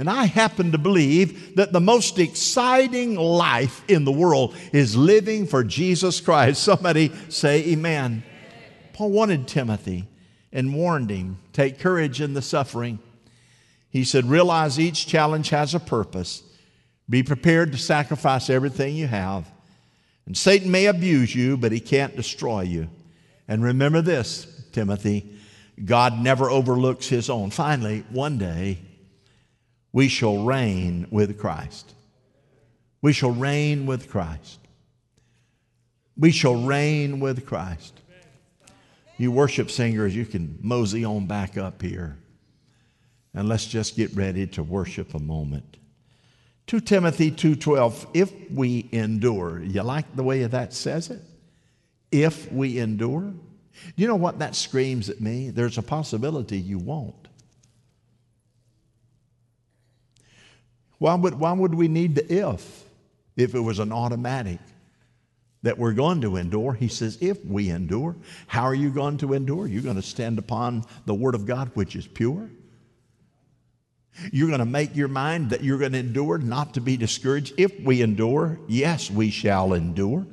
And 0.00 0.08
I 0.08 0.24
happen 0.24 0.72
to 0.72 0.78
believe 0.78 1.56
that 1.56 1.74
the 1.74 1.80
most 1.80 2.18
exciting 2.18 3.16
life 3.16 3.84
in 3.86 4.06
the 4.06 4.10
world 4.10 4.56
is 4.72 4.96
living 4.96 5.46
for 5.46 5.62
Jesus 5.62 6.22
Christ. 6.22 6.62
Somebody 6.62 7.12
say, 7.28 7.72
Amen. 7.72 8.22
Paul 8.94 9.10
wanted 9.10 9.46
Timothy 9.46 10.08
and 10.54 10.74
warned 10.74 11.10
him 11.10 11.36
take 11.52 11.80
courage 11.80 12.22
in 12.22 12.32
the 12.32 12.40
suffering. 12.40 12.98
He 13.90 14.04
said, 14.04 14.24
Realize 14.24 14.80
each 14.80 15.06
challenge 15.06 15.50
has 15.50 15.74
a 15.74 15.80
purpose. 15.80 16.44
Be 17.06 17.22
prepared 17.22 17.72
to 17.72 17.78
sacrifice 17.78 18.48
everything 18.48 18.96
you 18.96 19.06
have. 19.06 19.52
And 20.24 20.34
Satan 20.34 20.70
may 20.70 20.86
abuse 20.86 21.34
you, 21.34 21.58
but 21.58 21.72
he 21.72 21.80
can't 21.80 22.16
destroy 22.16 22.62
you. 22.62 22.88
And 23.46 23.62
remember 23.62 24.00
this, 24.00 24.46
Timothy 24.72 25.30
God 25.84 26.18
never 26.18 26.48
overlooks 26.48 27.06
his 27.06 27.28
own. 27.28 27.50
Finally, 27.50 28.04
one 28.10 28.38
day, 28.38 28.78
we 29.92 30.08
shall 30.08 30.44
reign 30.44 31.06
with 31.10 31.38
Christ. 31.38 31.94
We 33.02 33.12
shall 33.12 33.32
reign 33.32 33.86
with 33.86 34.08
Christ. 34.08 34.58
We 36.16 36.30
shall 36.30 36.62
reign 36.62 37.20
with 37.20 37.46
Christ. 37.46 37.94
You 39.16 39.32
worship 39.32 39.70
singers, 39.70 40.14
you 40.14 40.24
can 40.24 40.58
mosey 40.60 41.04
on 41.04 41.26
back 41.26 41.58
up 41.58 41.82
here. 41.82 42.16
And 43.34 43.48
let's 43.48 43.66
just 43.66 43.96
get 43.96 44.14
ready 44.14 44.46
to 44.48 44.62
worship 44.62 45.14
a 45.14 45.18
moment. 45.18 45.76
2 46.66 46.80
Timothy 46.80 47.30
2:12 47.30 48.06
if 48.14 48.32
we 48.50 48.88
endure. 48.92 49.62
You 49.62 49.82
like 49.82 50.14
the 50.14 50.22
way 50.22 50.44
that 50.44 50.72
says 50.72 51.10
it? 51.10 51.22
If 52.10 52.50
we 52.52 52.78
endure. 52.78 53.32
You 53.96 54.06
know 54.06 54.16
what 54.16 54.38
that 54.38 54.54
screams 54.54 55.08
at 55.08 55.20
me? 55.20 55.50
There's 55.50 55.78
a 55.78 55.82
possibility 55.82 56.58
you 56.58 56.78
won't. 56.78 57.19
Why 61.00 61.14
would, 61.14 61.34
why 61.34 61.52
would 61.52 61.74
we 61.74 61.88
need 61.88 62.14
the 62.14 62.30
if 62.30 62.84
if 63.34 63.54
it 63.54 63.60
was 63.60 63.78
an 63.78 63.90
automatic 63.90 64.58
that 65.62 65.78
we're 65.78 65.94
going 65.94 66.20
to 66.20 66.36
endure? 66.36 66.74
He 66.74 66.88
says, 66.88 67.16
if 67.22 67.42
we 67.42 67.70
endure. 67.70 68.16
How 68.46 68.64
are 68.64 68.74
you 68.74 68.90
going 68.90 69.16
to 69.18 69.32
endure? 69.32 69.66
You're 69.66 69.82
going 69.82 69.96
to 69.96 70.02
stand 70.02 70.38
upon 70.38 70.84
the 71.06 71.14
Word 71.14 71.34
of 71.34 71.46
God, 71.46 71.70
which 71.72 71.96
is 71.96 72.06
pure. 72.06 72.50
You're 74.30 74.48
going 74.48 74.58
to 74.58 74.66
make 74.66 74.94
your 74.94 75.08
mind 75.08 75.48
that 75.50 75.64
you're 75.64 75.78
going 75.78 75.92
to 75.92 75.98
endure, 75.98 76.36
not 76.36 76.74
to 76.74 76.82
be 76.82 76.98
discouraged. 76.98 77.54
If 77.56 77.80
we 77.80 78.02
endure, 78.02 78.58
yes, 78.68 79.10
we 79.10 79.30
shall 79.30 79.72
endure. 79.72 80.26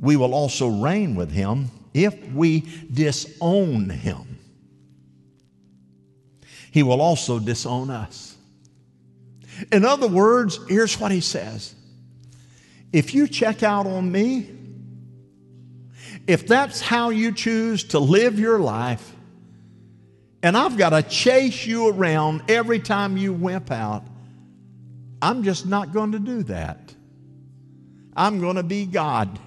We 0.00 0.16
will 0.16 0.34
also 0.34 0.66
reign 0.66 1.14
with 1.14 1.30
him 1.30 1.70
if 1.94 2.32
we 2.32 2.64
disown 2.92 3.90
him. 3.90 4.40
He 6.72 6.82
will 6.82 7.00
also 7.00 7.38
disown 7.38 7.90
us. 7.90 8.37
In 9.72 9.84
other 9.84 10.06
words, 10.06 10.58
here's 10.68 10.98
what 10.98 11.10
he 11.10 11.20
says 11.20 11.74
If 12.92 13.14
you 13.14 13.28
check 13.28 13.62
out 13.62 13.86
on 13.86 14.10
me, 14.10 14.50
if 16.26 16.46
that's 16.46 16.80
how 16.80 17.10
you 17.10 17.32
choose 17.32 17.84
to 17.84 17.98
live 17.98 18.38
your 18.38 18.58
life, 18.58 19.12
and 20.42 20.56
I've 20.56 20.76
got 20.76 20.90
to 20.90 21.02
chase 21.02 21.66
you 21.66 21.88
around 21.88 22.42
every 22.48 22.78
time 22.78 23.16
you 23.16 23.32
wimp 23.32 23.70
out, 23.70 24.04
I'm 25.20 25.42
just 25.42 25.66
not 25.66 25.92
going 25.92 26.12
to 26.12 26.18
do 26.18 26.44
that. 26.44 26.94
I'm 28.16 28.40
going 28.40 28.56
to 28.56 28.62
be 28.62 28.86
God. 28.86 29.38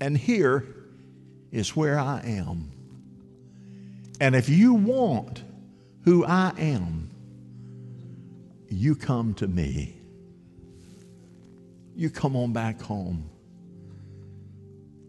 And 0.00 0.16
here 0.16 0.66
is 1.52 1.74
where 1.74 1.98
I 1.98 2.20
am. 2.24 2.70
And 4.20 4.34
if 4.34 4.48
you 4.48 4.74
want 4.74 5.42
who 6.04 6.24
I 6.24 6.52
am, 6.58 7.03
you 8.68 8.94
come 8.94 9.34
to 9.34 9.46
me. 9.46 9.96
You 11.94 12.10
come 12.10 12.36
on 12.36 12.52
back 12.52 12.80
home. 12.80 13.30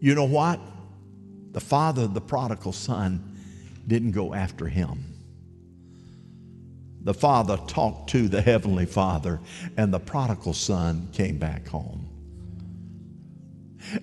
You 0.00 0.14
know 0.14 0.24
what? 0.24 0.60
The 1.52 1.60
father 1.60 2.06
the 2.06 2.20
prodigal 2.20 2.72
son 2.72 3.36
didn't 3.86 4.12
go 4.12 4.34
after 4.34 4.66
him. 4.66 5.04
The 7.02 7.14
father 7.14 7.56
talked 7.68 8.10
to 8.10 8.28
the 8.28 8.42
heavenly 8.42 8.86
father, 8.86 9.40
and 9.76 9.94
the 9.94 10.00
prodigal 10.00 10.54
son 10.54 11.08
came 11.12 11.38
back 11.38 11.68
home. 11.68 12.08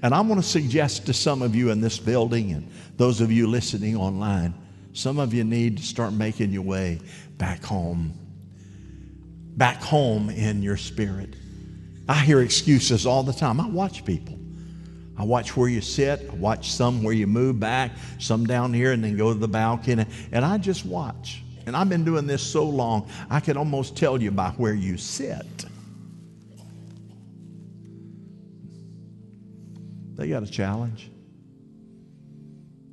And 0.01 0.13
I 0.13 0.21
want 0.21 0.41
to 0.41 0.47
suggest 0.47 1.05
to 1.07 1.13
some 1.13 1.41
of 1.41 1.53
you 1.53 1.69
in 1.71 1.81
this 1.81 1.99
building 1.99 2.53
and 2.53 2.71
those 2.95 3.19
of 3.19 3.31
you 3.31 3.47
listening 3.47 3.97
online, 3.97 4.53
some 4.93 5.19
of 5.19 5.33
you 5.33 5.43
need 5.43 5.77
to 5.77 5.83
start 5.83 6.13
making 6.13 6.51
your 6.51 6.61
way 6.61 7.01
back 7.37 7.63
home. 7.63 8.13
Back 9.57 9.81
home 9.81 10.29
in 10.29 10.61
your 10.61 10.77
spirit. 10.77 11.35
I 12.07 12.15
hear 12.15 12.41
excuses 12.41 13.05
all 13.05 13.23
the 13.23 13.33
time. 13.33 13.59
I 13.59 13.67
watch 13.67 14.03
people. 14.03 14.37
I 15.17 15.23
watch 15.23 15.55
where 15.55 15.69
you 15.69 15.81
sit. 15.81 16.27
I 16.31 16.35
watch 16.35 16.71
some 16.71 17.03
where 17.03 17.13
you 17.13 17.27
move 17.27 17.59
back, 17.59 17.91
some 18.19 18.45
down 18.45 18.73
here, 18.73 18.91
and 18.91 19.03
then 19.03 19.15
go 19.15 19.31
to 19.31 19.39
the 19.39 19.47
balcony. 19.47 20.05
And 20.31 20.43
I 20.43 20.57
just 20.57 20.85
watch. 20.85 21.43
And 21.65 21.77
I've 21.77 21.87
been 21.87 22.03
doing 22.03 22.27
this 22.27 22.41
so 22.41 22.67
long, 22.67 23.07
I 23.29 23.39
can 23.39 23.55
almost 23.55 23.95
tell 23.95 24.21
you 24.21 24.31
by 24.31 24.49
where 24.51 24.73
you 24.73 24.97
sit. 24.97 25.65
They 30.15 30.29
got 30.29 30.43
a 30.43 30.47
challenge. 30.47 31.09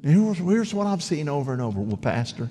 And 0.02 0.12
here's, 0.12 0.38
here's 0.38 0.74
what 0.74 0.86
I've 0.86 1.02
seen 1.02 1.28
over 1.28 1.52
and 1.52 1.60
over. 1.60 1.80
Well, 1.80 1.96
Pastor, 1.96 2.48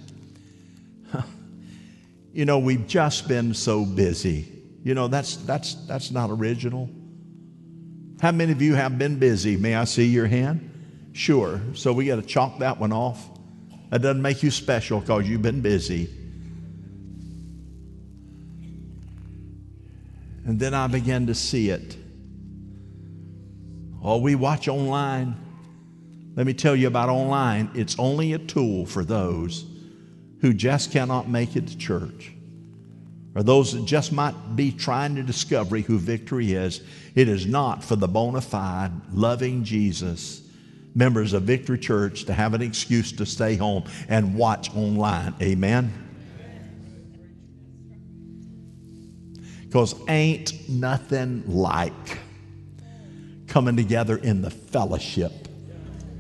you 2.34 2.46
know, 2.46 2.60
we've 2.60 2.88
just 2.88 3.28
been 3.28 3.54
so 3.54 3.86
busy. 3.86 4.48
You 4.84 4.94
know, 4.94 5.08
that's, 5.08 5.38
that's, 5.38 5.76
that's 5.88 6.12
not 6.12 6.30
original. 6.30 6.90
How 8.22 8.32
many 8.32 8.52
of 8.52 8.62
you 8.62 8.76
have 8.76 8.98
been 8.98 9.18
busy? 9.18 9.58
May 9.58 9.76
I 9.76 9.86
see 9.86 10.06
your 10.06 10.28
hand? 10.28 10.66
Sure. 11.14 11.62
So 11.74 11.94
we 11.94 12.06
got 12.06 12.18
to 12.18 12.22
chalk 12.22 12.60
that 12.60 12.80
one 12.80 12.92
off. 12.92 13.30
That 13.90 14.02
doesn't 14.02 14.22
make 14.22 14.44
you 14.44 14.52
special 14.52 15.00
because 15.00 15.28
you've 15.28 15.42
been 15.42 15.62
busy. 15.62 16.10
And 20.46 20.60
then 20.60 20.74
I 20.74 20.88
began 20.88 21.28
to 21.28 21.36
see 21.36 21.70
it. 21.70 21.98
Oh, 24.02 24.18
we 24.18 24.36
watch 24.36 24.68
online. 24.68 25.36
Let 26.36 26.46
me 26.46 26.54
tell 26.54 26.76
you 26.76 26.88
about 26.88 27.10
online. 27.10 27.70
It's 27.74 27.98
only 28.00 28.34
a 28.34 28.40
tool 28.40 28.86
for 28.86 29.04
those 29.04 29.69
who 30.42 30.54
just 30.54 30.92
cannot 30.92 31.30
make 31.30 31.56
it 31.56 31.68
to 31.68 31.78
church 31.78 32.32
or 33.36 33.44
those 33.44 33.74
that 33.74 33.86
just 33.86 34.12
might 34.12 34.56
be 34.56 34.72
trying 34.72 35.16
to 35.16 35.24
discover 35.24 35.78
who 35.78 35.98
victory 35.98 36.54
is. 36.54 36.82
It 37.16 37.30
is 37.30 37.46
not 37.46 37.84
for 37.84 37.96
the 37.96 38.08
bona 38.08 38.42
fide, 38.42 38.92
loving 39.14 39.64
Jesus 39.64 40.42
members 40.96 41.34
of 41.34 41.44
Victory 41.44 41.78
Church 41.78 42.26
to 42.26 42.34
have 42.34 42.54
an 42.54 42.62
excuse 42.62 43.12
to 43.14 43.26
stay 43.26 43.56
home 43.56 43.84
and 44.08 44.36
watch 44.36 44.76
online. 44.76 45.34
Amen? 45.42 45.94
Because 49.64 49.96
ain't 50.10 50.68
nothing 50.68 51.44
like 51.48 52.18
coming 53.48 53.78
together 53.78 54.18
in 54.18 54.42
the 54.42 54.50
fellowship 54.50 55.48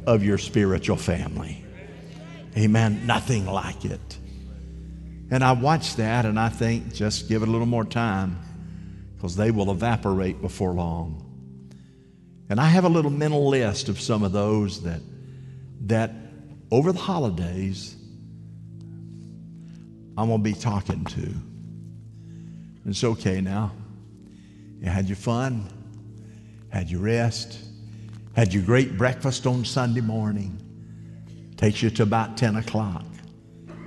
of 0.05 0.23
your 0.23 0.37
spiritual 0.37 0.97
family. 0.97 1.65
Amen. 2.55 3.05
Nothing 3.05 3.45
like 3.45 3.85
it. 3.85 4.08
And 5.31 5.43
I 5.43 5.51
watch 5.51 5.95
that 5.97 6.25
and 6.25 6.39
I 6.39 6.49
think, 6.49 6.93
just 6.93 7.27
give 7.27 7.43
it 7.43 7.47
a 7.47 7.51
little 7.51 7.67
more 7.67 7.85
time 7.85 8.37
because 9.15 9.35
they 9.35 9.51
will 9.51 9.71
evaporate 9.71 10.41
before 10.41 10.73
long. 10.73 11.25
And 12.49 12.59
I 12.59 12.65
have 12.65 12.83
a 12.83 12.89
little 12.89 13.11
mental 13.11 13.47
list 13.47 13.89
of 13.89 14.01
some 14.01 14.23
of 14.23 14.31
those 14.31 14.81
that, 14.83 15.01
that 15.81 16.11
over 16.71 16.91
the 16.91 16.99
holidays, 16.99 17.95
I'm 20.17 20.27
going 20.27 20.39
to 20.39 20.43
be 20.43 20.53
talking 20.53 21.05
to. 21.05 21.33
It's 22.85 23.03
okay 23.03 23.39
now. 23.39 23.71
You 24.81 24.89
had 24.89 25.07
your 25.07 25.15
fun, 25.15 25.67
had 26.69 26.89
your 26.89 27.01
rest, 27.01 27.59
had 28.35 28.53
your 28.53 28.63
great 28.63 28.97
breakfast 28.97 29.45
on 29.45 29.63
Sunday 29.63 30.01
morning. 30.01 30.59
Takes 31.57 31.83
you 31.83 31.89
to 31.91 32.03
about 32.03 32.37
10 32.37 32.55
o'clock. 32.55 33.03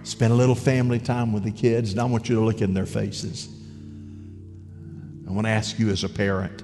Spend 0.05 0.33
a 0.33 0.37
little 0.37 0.55
family 0.55 0.99
time 0.99 1.33
with 1.33 1.45
the 1.45 1.51
kids, 1.51 1.93
and 1.93 2.01
I 2.01 2.05
want 2.05 2.29
you 2.29 2.35
to 2.37 2.41
look 2.41 2.61
in 2.61 2.75
their 2.75 2.87
faces. 2.87 3.49
I 5.29 5.33
want 5.33 5.47
to 5.47 5.51
ask 5.51 5.79
you 5.79 5.91
as 5.91 6.05
a 6.05 6.09
parent 6.09 6.63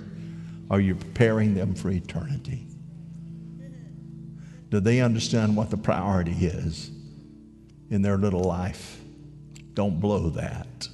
are 0.71 0.81
you 0.81 0.95
preparing 0.95 1.55
them 1.55 1.75
for 1.75 1.91
eternity? 1.91 2.67
Do 4.69 4.81
they 4.81 5.01
understand 5.01 5.57
what 5.57 5.71
the 5.71 5.79
priority 5.79 6.33
is 6.33 6.91
in 7.91 8.03
their 8.03 8.19
little 8.19 8.43
life? 8.43 9.01
Don't 9.73 9.99
blow 9.99 10.29
that. 10.31 10.89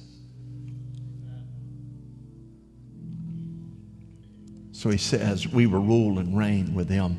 So 4.71 4.89
he 4.89 4.97
says, 4.97 5.47
We 5.47 5.65
will 5.65 5.81
rule 5.81 6.19
and 6.19 6.37
reign 6.37 6.73
with 6.73 6.87
him. 6.89 7.17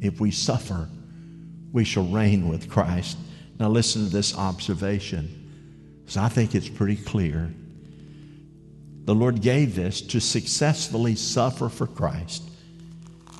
If 0.00 0.20
we 0.20 0.30
suffer, 0.30 0.88
we 1.72 1.84
shall 1.84 2.06
reign 2.06 2.48
with 2.48 2.70
Christ. 2.70 3.18
Now, 3.58 3.68
listen 3.68 4.04
to 4.04 4.10
this 4.10 4.36
observation, 4.36 6.00
because 6.00 6.16
I 6.16 6.28
think 6.28 6.54
it's 6.54 6.68
pretty 6.68 6.96
clear. 6.96 7.52
The 9.04 9.14
Lord 9.14 9.40
gave 9.40 9.74
this 9.74 10.00
to 10.02 10.20
successfully 10.20 11.14
suffer 11.14 11.68
for 11.68 11.86
Christ 11.86 12.42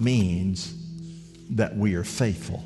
means 0.00 0.74
that 1.50 1.76
we 1.76 1.94
are 1.94 2.04
faithful. 2.04 2.64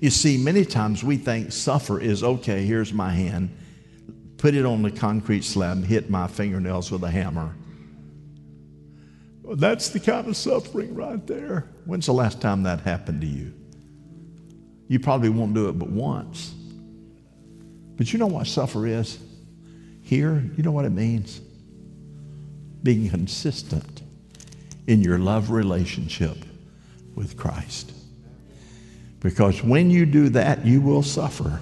You 0.00 0.10
see, 0.10 0.36
many 0.36 0.64
times 0.64 1.02
we 1.02 1.16
think 1.16 1.52
suffer 1.52 2.00
is 2.00 2.22
okay, 2.22 2.64
here's 2.64 2.92
my 2.92 3.10
hand, 3.10 3.56
put 4.38 4.54
it 4.54 4.64
on 4.64 4.82
the 4.82 4.90
concrete 4.90 5.44
slab, 5.44 5.84
hit 5.84 6.08
my 6.08 6.26
fingernails 6.26 6.90
with 6.90 7.02
a 7.02 7.10
hammer. 7.10 7.54
Well, 9.42 9.56
that's 9.56 9.90
the 9.90 10.00
kind 10.00 10.26
of 10.28 10.36
suffering 10.36 10.94
right 10.94 11.26
there. 11.26 11.68
When's 11.84 12.06
the 12.06 12.14
last 12.14 12.40
time 12.40 12.62
that 12.62 12.80
happened 12.80 13.20
to 13.22 13.26
you? 13.26 13.52
You 14.88 15.00
probably 15.00 15.28
won't 15.28 15.54
do 15.54 15.68
it 15.68 15.78
but 15.78 15.88
once. 15.88 16.54
But 17.96 18.12
you 18.12 18.18
know 18.18 18.26
what 18.26 18.46
suffer 18.46 18.86
is? 18.86 19.18
Here, 20.02 20.44
you 20.56 20.62
know 20.62 20.72
what 20.72 20.84
it 20.84 20.90
means? 20.90 21.40
Being 22.82 23.08
consistent 23.08 24.02
in 24.86 25.00
your 25.00 25.18
love 25.18 25.50
relationship 25.50 26.36
with 27.14 27.36
Christ. 27.36 27.92
Because 29.20 29.62
when 29.62 29.90
you 29.90 30.04
do 30.04 30.28
that, 30.30 30.66
you 30.66 30.82
will 30.82 31.02
suffer. 31.02 31.60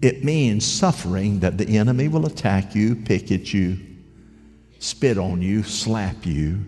It 0.00 0.22
means 0.22 0.64
suffering 0.64 1.40
that 1.40 1.58
the 1.58 1.78
enemy 1.78 2.08
will 2.08 2.26
attack 2.26 2.74
you, 2.74 2.94
pick 2.94 3.32
at 3.32 3.52
you, 3.52 3.78
spit 4.78 5.18
on 5.18 5.42
you, 5.42 5.62
slap 5.62 6.24
you, 6.24 6.60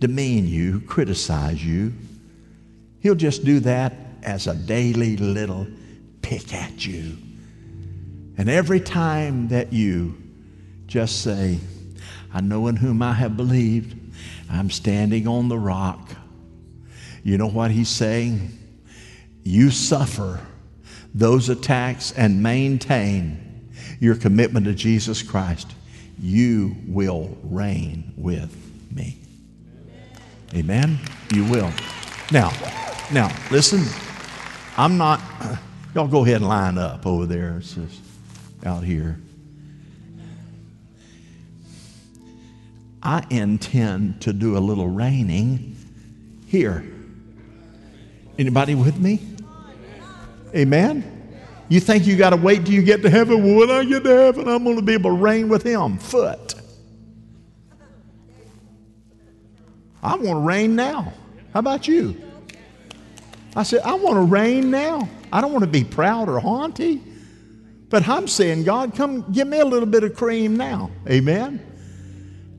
demean 0.00 0.46
you, 0.46 0.80
criticize 0.80 1.64
you. 1.64 1.94
He'll 3.00 3.14
just 3.14 3.44
do 3.44 3.60
that 3.60 4.13
as 4.24 4.46
a 4.46 4.54
daily 4.54 5.16
little 5.16 5.66
pick 6.22 6.52
at 6.52 6.84
you. 6.84 7.16
And 8.36 8.48
every 8.48 8.80
time 8.80 9.48
that 9.48 9.72
you 9.72 10.16
just 10.86 11.22
say, 11.22 11.58
I 12.32 12.40
know 12.40 12.66
in 12.66 12.76
whom 12.76 13.02
I 13.02 13.12
have 13.12 13.36
believed, 13.36 13.96
I'm 14.50 14.70
standing 14.70 15.28
on 15.28 15.48
the 15.48 15.58
rock. 15.58 16.10
You 17.22 17.38
know 17.38 17.48
what 17.48 17.70
he's 17.70 17.88
saying? 17.88 18.58
You 19.44 19.70
suffer 19.70 20.40
those 21.14 21.48
attacks 21.48 22.12
and 22.12 22.42
maintain 22.42 23.70
your 24.00 24.16
commitment 24.16 24.66
to 24.66 24.74
Jesus 24.74 25.22
Christ. 25.22 25.72
You 26.20 26.76
will 26.86 27.36
reign 27.42 28.12
with 28.16 28.54
me. 28.90 29.18
Amen? 30.54 30.98
You 31.32 31.44
will. 31.44 31.70
Now, 32.32 32.52
now, 33.12 33.34
listen. 33.50 33.84
I'm 34.76 34.98
not, 34.98 35.20
y'all 35.94 36.08
go 36.08 36.24
ahead 36.24 36.36
and 36.36 36.48
line 36.48 36.78
up 36.78 37.06
over 37.06 37.26
there. 37.26 37.58
It's 37.58 37.74
just 37.74 38.00
out 38.64 38.82
here. 38.82 39.18
I 43.02 43.24
intend 43.30 44.22
to 44.22 44.32
do 44.32 44.56
a 44.56 44.60
little 44.60 44.88
reigning 44.88 45.76
here. 46.46 46.84
Anybody 48.38 48.74
with 48.74 48.98
me? 48.98 49.20
Amen? 50.54 51.10
You 51.68 51.80
think 51.80 52.06
you 52.06 52.16
got 52.16 52.30
to 52.30 52.36
wait 52.36 52.64
till 52.64 52.74
you 52.74 52.82
get 52.82 53.02
to 53.02 53.10
heaven? 53.10 53.56
When 53.56 53.70
I 53.70 53.84
get 53.84 54.04
to 54.04 54.10
heaven, 54.10 54.48
I'm 54.48 54.64
going 54.64 54.76
to 54.76 54.82
be 54.82 54.94
able 54.94 55.10
to 55.10 55.16
reign 55.16 55.48
with 55.48 55.62
him. 55.62 55.98
Foot. 55.98 56.54
I 60.02 60.16
want 60.16 60.26
to 60.26 60.36
reign 60.36 60.74
now. 60.74 61.12
How 61.52 61.60
about 61.60 61.86
you? 61.86 62.20
I 63.56 63.62
said, 63.62 63.82
I 63.82 63.94
want 63.94 64.16
to 64.16 64.22
reign 64.22 64.70
now. 64.70 65.08
I 65.32 65.40
don't 65.40 65.52
want 65.52 65.64
to 65.64 65.70
be 65.70 65.84
proud 65.84 66.28
or 66.28 66.40
haughty. 66.40 67.00
But 67.88 68.08
I'm 68.08 68.26
saying, 68.26 68.64
God, 68.64 68.94
come 68.96 69.30
give 69.30 69.46
me 69.46 69.60
a 69.60 69.64
little 69.64 69.86
bit 69.86 70.02
of 70.02 70.16
cream 70.16 70.56
now. 70.56 70.90
Amen. 71.08 71.64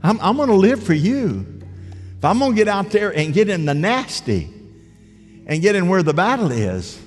I'm, 0.01 0.19
I'm 0.21 0.37
going 0.37 0.49
to 0.49 0.55
live 0.55 0.81
for 0.81 0.93
you. 0.93 1.61
If 2.17 2.23
I'm 2.23 2.39
going 2.39 2.51
to 2.51 2.55
get 2.55 2.67
out 2.67 2.91
there 2.91 3.13
and 3.13 3.33
get 3.33 3.49
in 3.49 3.65
the 3.65 3.73
nasty 3.73 4.49
and 5.45 5.61
get 5.61 5.75
in 5.75 5.89
where 5.89 6.03
the 6.03 6.13
battle 6.13 6.51
is, 6.51 7.01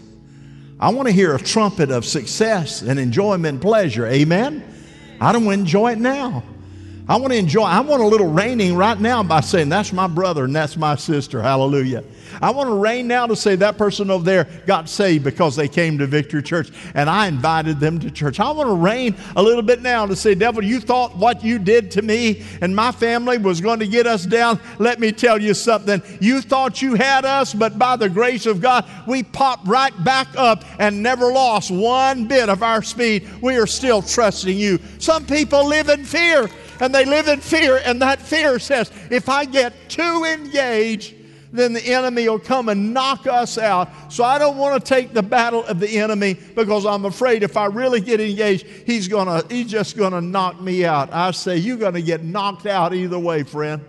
I 0.80 0.90
want 0.90 1.08
to 1.08 1.12
hear 1.12 1.34
a 1.34 1.38
trumpet 1.38 1.90
of 1.90 2.04
success 2.04 2.82
and 2.82 3.00
enjoyment 3.00 3.54
and 3.54 3.62
pleasure. 3.62 4.06
Amen. 4.06 4.62
I 5.20 5.32
don't 5.32 5.44
want 5.44 5.56
to 5.56 5.60
enjoy 5.60 5.92
it 5.92 5.98
now. 5.98 6.42
I 7.08 7.16
want 7.16 7.32
to 7.32 7.38
enjoy, 7.38 7.62
I 7.62 7.80
want 7.80 8.02
a 8.02 8.06
little 8.06 8.30
reigning 8.30 8.76
right 8.76 9.00
now 9.00 9.22
by 9.22 9.40
saying, 9.40 9.70
That's 9.70 9.92
my 9.92 10.06
brother 10.06 10.44
and 10.44 10.54
that's 10.54 10.76
my 10.76 10.94
sister. 10.94 11.42
Hallelujah. 11.42 12.04
I 12.40 12.50
want 12.50 12.68
to 12.68 12.74
reign 12.74 13.08
now 13.08 13.26
to 13.26 13.36
say 13.36 13.56
that 13.56 13.78
person 13.78 14.10
over 14.10 14.24
there 14.24 14.44
got 14.66 14.88
saved 14.88 15.24
because 15.24 15.56
they 15.56 15.68
came 15.68 15.98
to 15.98 16.06
Victory 16.06 16.42
Church 16.42 16.70
and 16.94 17.08
I 17.08 17.26
invited 17.26 17.80
them 17.80 17.98
to 18.00 18.10
church. 18.10 18.40
I 18.40 18.50
want 18.50 18.68
to 18.68 18.74
reign 18.74 19.16
a 19.36 19.42
little 19.42 19.62
bit 19.62 19.82
now 19.82 20.06
to 20.06 20.16
say, 20.16 20.34
Devil, 20.34 20.64
you 20.64 20.80
thought 20.80 21.16
what 21.16 21.42
you 21.44 21.58
did 21.58 21.90
to 21.92 22.02
me 22.02 22.44
and 22.60 22.74
my 22.74 22.92
family 22.92 23.38
was 23.38 23.60
going 23.60 23.80
to 23.80 23.86
get 23.86 24.06
us 24.06 24.26
down. 24.26 24.60
Let 24.78 25.00
me 25.00 25.12
tell 25.12 25.40
you 25.40 25.54
something. 25.54 26.02
You 26.20 26.40
thought 26.40 26.82
you 26.82 26.94
had 26.94 27.24
us, 27.24 27.54
but 27.54 27.78
by 27.78 27.96
the 27.96 28.08
grace 28.08 28.46
of 28.46 28.60
God, 28.60 28.88
we 29.06 29.22
popped 29.22 29.66
right 29.66 29.92
back 30.04 30.28
up 30.36 30.64
and 30.78 31.02
never 31.02 31.32
lost 31.32 31.70
one 31.70 32.26
bit 32.26 32.48
of 32.48 32.62
our 32.62 32.82
speed. 32.82 33.28
We 33.42 33.56
are 33.56 33.66
still 33.66 34.02
trusting 34.02 34.56
you. 34.56 34.78
Some 34.98 35.26
people 35.26 35.66
live 35.66 35.88
in 35.88 36.04
fear 36.04 36.48
and 36.80 36.94
they 36.94 37.04
live 37.04 37.28
in 37.28 37.40
fear, 37.40 37.80
and 37.84 38.00
that 38.02 38.20
fear 38.20 38.58
says, 38.58 38.92
if 39.10 39.28
I 39.28 39.44
get 39.44 39.72
too 39.88 40.24
engaged, 40.24 41.14
then 41.52 41.72
the 41.72 41.82
enemy 41.82 42.28
will 42.28 42.38
come 42.38 42.68
and 42.68 42.92
knock 42.92 43.26
us 43.26 43.56
out. 43.58 43.88
So 44.12 44.24
I 44.24 44.38
don't 44.38 44.56
want 44.58 44.84
to 44.84 44.94
take 44.94 45.14
the 45.14 45.22
battle 45.22 45.64
of 45.64 45.80
the 45.80 45.98
enemy 45.98 46.34
because 46.54 46.84
I'm 46.84 47.04
afraid 47.04 47.42
if 47.42 47.56
I 47.56 47.66
really 47.66 48.00
get 48.00 48.20
engaged, 48.20 48.66
he's 48.66 49.08
gonna 49.08 49.42
he's 49.48 49.70
just 49.70 49.96
gonna 49.96 50.20
knock 50.20 50.60
me 50.60 50.84
out. 50.84 51.12
I 51.12 51.30
say 51.30 51.56
you're 51.56 51.76
gonna 51.76 52.02
get 52.02 52.22
knocked 52.22 52.66
out 52.66 52.94
either 52.94 53.18
way, 53.18 53.42
friend. 53.42 53.82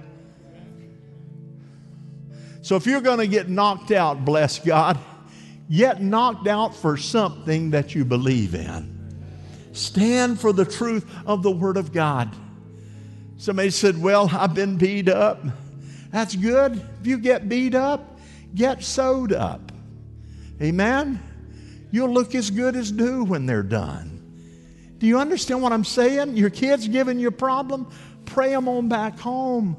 So 2.61 2.75
if 2.75 2.85
you're 2.85 3.01
gonna 3.01 3.27
get 3.27 3.49
knocked 3.49 3.91
out, 3.91 4.23
bless 4.23 4.59
God, 4.59 4.97
get 5.69 6.01
knocked 6.01 6.47
out 6.47 6.75
for 6.75 6.97
something 6.97 7.71
that 7.71 7.95
you 7.95 8.05
believe 8.05 8.55
in. 8.55 8.95
Stand 9.73 10.39
for 10.39 10.51
the 10.51 10.65
truth 10.65 11.05
of 11.25 11.43
the 11.43 11.51
Word 11.51 11.77
of 11.77 11.91
God. 11.91 12.35
Somebody 13.37 13.69
said, 13.69 14.01
Well, 14.01 14.29
I've 14.31 14.53
been 14.53 14.77
beat 14.77 15.07
up. 15.07 15.39
That's 16.11 16.35
good. 16.35 16.81
If 17.01 17.07
you 17.07 17.17
get 17.17 17.49
beat 17.49 17.75
up, 17.75 18.19
get 18.55 18.83
sewed 18.83 19.33
up. 19.33 19.71
Amen? 20.61 21.21
You'll 21.91 22.13
look 22.13 22.35
as 22.35 22.51
good 22.51 22.75
as 22.75 22.91
new 22.91 23.23
when 23.23 23.45
they're 23.45 23.63
done. 23.63 24.15
Do 24.97 25.07
you 25.07 25.17
understand 25.17 25.61
what 25.61 25.71
I'm 25.71 25.85
saying? 25.85 26.35
Your 26.35 26.49
kids 26.49 26.87
giving 26.87 27.19
you 27.19 27.29
a 27.29 27.31
problem, 27.31 27.89
pray 28.25 28.49
them 28.49 28.67
on 28.67 28.89
back 28.89 29.17
home. 29.17 29.77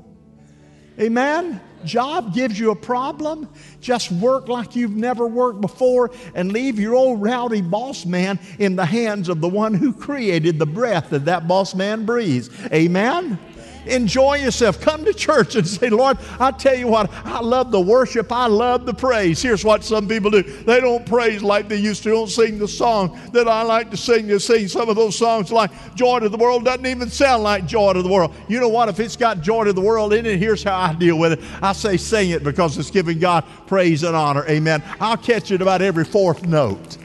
Amen? 0.98 1.60
Job 1.84 2.34
gives 2.34 2.58
you 2.58 2.72
a 2.72 2.76
problem, 2.76 3.48
just 3.80 4.12
work 4.12 4.48
like 4.48 4.76
you've 4.76 4.94
never 4.94 5.26
worked 5.26 5.60
before 5.60 6.10
and 6.34 6.52
leave 6.52 6.78
your 6.78 6.94
old 6.94 7.22
rowdy 7.22 7.62
boss 7.62 8.04
man 8.04 8.38
in 8.58 8.76
the 8.76 8.84
hands 8.84 9.28
of 9.28 9.40
the 9.40 9.48
one 9.48 9.72
who 9.72 9.92
created 9.92 10.58
the 10.58 10.66
breath 10.66 11.10
that 11.10 11.24
that 11.24 11.48
boss 11.48 11.74
man 11.74 12.04
breathes. 12.04 12.50
Amen? 12.72 13.38
Enjoy 13.86 14.36
yourself. 14.36 14.80
Come 14.80 15.04
to 15.04 15.12
church 15.12 15.54
and 15.56 15.66
say, 15.66 15.90
Lord, 15.90 16.18
I 16.38 16.50
tell 16.50 16.74
you 16.74 16.86
what, 16.88 17.10
I 17.24 17.40
love 17.40 17.70
the 17.70 17.80
worship. 17.80 18.32
I 18.32 18.46
love 18.46 18.86
the 18.86 18.94
praise. 18.94 19.42
Here's 19.42 19.64
what 19.64 19.84
some 19.84 20.08
people 20.08 20.30
do 20.30 20.42
they 20.42 20.80
don't 20.80 21.04
praise 21.06 21.42
like 21.42 21.68
they 21.68 21.76
used 21.76 22.02
to, 22.04 22.10
they 22.10 22.14
don't 22.14 22.28
sing 22.28 22.58
the 22.58 22.68
song 22.68 23.18
that 23.32 23.48
I 23.48 23.62
like 23.62 23.90
to 23.90 23.96
sing. 23.96 24.26
They 24.26 24.38
sing 24.38 24.68
some 24.68 24.88
of 24.88 24.96
those 24.96 25.16
songs 25.16 25.50
like 25.50 25.70
Joy 25.94 26.20
to 26.20 26.28
the 26.28 26.36
World 26.36 26.64
doesn't 26.64 26.86
even 26.86 27.10
sound 27.10 27.42
like 27.42 27.66
Joy 27.66 27.92
to 27.92 28.02
the 28.02 28.08
World. 28.08 28.34
You 28.48 28.60
know 28.60 28.68
what? 28.68 28.88
If 28.88 29.00
it's 29.00 29.16
got 29.16 29.40
Joy 29.40 29.64
to 29.64 29.72
the 29.72 29.80
World 29.80 30.12
in 30.12 30.26
it, 30.26 30.38
here's 30.38 30.62
how 30.62 30.78
I 30.78 30.94
deal 30.94 31.18
with 31.18 31.32
it. 31.32 31.40
I 31.62 31.72
say, 31.72 31.96
sing 31.96 32.30
it 32.30 32.44
because 32.44 32.78
it's 32.78 32.90
giving 32.90 33.18
God 33.18 33.44
praise 33.66 34.02
and 34.02 34.16
honor. 34.16 34.44
Amen. 34.48 34.82
I'll 35.00 35.16
catch 35.16 35.50
it 35.50 35.62
about 35.62 35.82
every 35.82 36.04
fourth 36.04 36.44
note. 36.44 36.98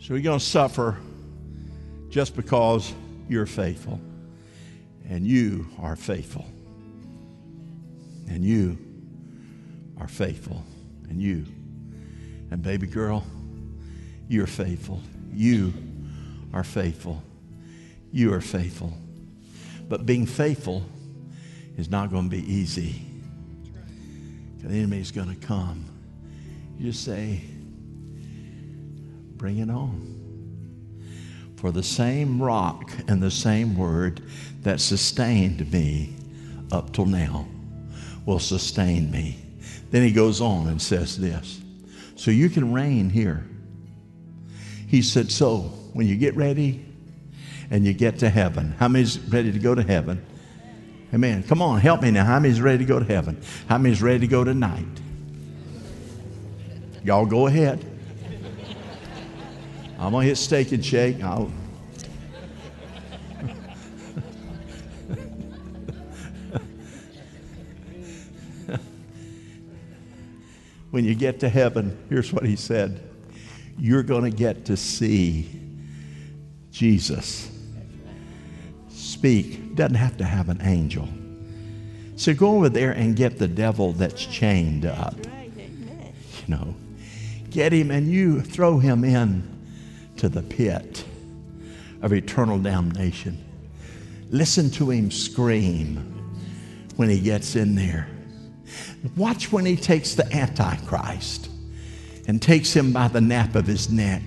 So 0.00 0.14
you're 0.14 0.22
going 0.22 0.40
to 0.40 0.44
suffer 0.44 0.98
just 2.12 2.36
because 2.36 2.92
you're 3.26 3.46
faithful. 3.46 3.98
And 5.08 5.26
you 5.26 5.66
are 5.80 5.96
faithful. 5.96 6.44
And 8.28 8.44
you 8.44 8.78
are 9.98 10.06
faithful. 10.06 10.62
And 11.08 11.20
you. 11.20 11.46
And 12.50 12.62
baby 12.62 12.86
girl, 12.86 13.24
you're 14.28 14.46
faithful. 14.46 15.00
You 15.32 15.72
are 16.52 16.62
faithful. 16.62 17.22
You 18.12 18.34
are 18.34 18.42
faithful. 18.42 18.92
But 19.88 20.04
being 20.04 20.26
faithful 20.26 20.84
is 21.78 21.88
not 21.90 22.10
going 22.10 22.28
to 22.28 22.36
be 22.36 22.52
easy. 22.52 23.06
The 24.58 24.68
enemy 24.68 25.00
is 25.00 25.10
going 25.12 25.34
to 25.34 25.46
come. 25.46 25.86
You 26.78 26.92
just 26.92 27.04
say, 27.04 27.40
bring 29.38 29.58
it 29.58 29.70
on. 29.70 30.21
For 31.62 31.70
the 31.70 31.84
same 31.84 32.42
rock 32.42 32.90
and 33.06 33.22
the 33.22 33.30
same 33.30 33.76
word 33.76 34.20
that 34.62 34.80
sustained 34.80 35.70
me 35.70 36.12
up 36.72 36.92
till 36.92 37.06
now 37.06 37.46
will 38.26 38.40
sustain 38.40 39.12
me. 39.12 39.38
Then 39.92 40.02
he 40.02 40.10
goes 40.10 40.40
on 40.40 40.66
and 40.66 40.82
says 40.82 41.16
this 41.16 41.60
So 42.16 42.32
you 42.32 42.50
can 42.50 42.72
reign 42.72 43.10
here. 43.10 43.46
He 44.88 45.02
said, 45.02 45.30
So 45.30 45.60
when 45.92 46.08
you 46.08 46.16
get 46.16 46.34
ready 46.34 46.84
and 47.70 47.86
you 47.86 47.92
get 47.92 48.18
to 48.18 48.28
heaven, 48.28 48.74
how 48.80 48.88
many's 48.88 49.20
ready 49.20 49.52
to 49.52 49.58
go 49.60 49.76
to 49.76 49.84
heaven? 49.84 50.20
Amen. 51.14 51.44
Come 51.44 51.62
on, 51.62 51.78
help 51.78 52.02
me 52.02 52.10
now. 52.10 52.24
How 52.24 52.40
many's 52.40 52.60
ready 52.60 52.78
to 52.78 52.84
go 52.84 52.98
to 52.98 53.04
heaven? 53.04 53.40
How 53.68 53.78
many's 53.78 54.02
ready 54.02 54.18
to 54.18 54.26
go 54.26 54.42
tonight? 54.42 54.84
Y'all 57.04 57.24
go 57.24 57.46
ahead. 57.46 57.91
I'm 60.02 60.10
going 60.10 60.24
to 60.24 60.28
hit 60.30 60.36
steak 60.36 60.72
and 60.72 60.84
shake. 60.84 61.22
I'll 61.22 61.48
when 70.90 71.04
you 71.04 71.14
get 71.14 71.38
to 71.38 71.48
heaven, 71.48 71.96
here's 72.08 72.32
what 72.32 72.44
he 72.44 72.56
said 72.56 73.00
you're 73.78 74.02
going 74.02 74.28
to 74.28 74.36
get 74.36 74.64
to 74.64 74.76
see 74.76 75.48
Jesus 76.72 77.48
speak. 78.88 79.76
Doesn't 79.76 79.94
have 79.94 80.16
to 80.16 80.24
have 80.24 80.48
an 80.48 80.60
angel. 80.62 81.08
So 82.16 82.34
go 82.34 82.56
over 82.56 82.68
there 82.68 82.90
and 82.90 83.14
get 83.14 83.38
the 83.38 83.46
devil 83.46 83.92
that's 83.92 84.26
chained 84.26 84.84
up. 84.84 85.14
You 85.14 86.48
know, 86.48 86.74
get 87.50 87.72
him 87.72 87.92
and 87.92 88.10
you 88.10 88.40
throw 88.40 88.80
him 88.80 89.04
in 89.04 89.61
to 90.22 90.28
the 90.28 90.42
pit 90.42 91.04
of 92.00 92.12
eternal 92.12 92.56
damnation. 92.56 93.36
Listen 94.30 94.70
to 94.70 94.88
him 94.88 95.10
scream 95.10 95.96
when 96.94 97.08
he 97.08 97.18
gets 97.18 97.56
in 97.56 97.74
there. 97.74 98.06
Watch 99.16 99.50
when 99.50 99.66
he 99.66 99.74
takes 99.74 100.14
the 100.14 100.32
Antichrist 100.32 101.50
and 102.28 102.40
takes 102.40 102.72
him 102.72 102.92
by 102.92 103.08
the 103.08 103.20
nape 103.20 103.56
of 103.56 103.66
his 103.66 103.90
neck 103.90 104.22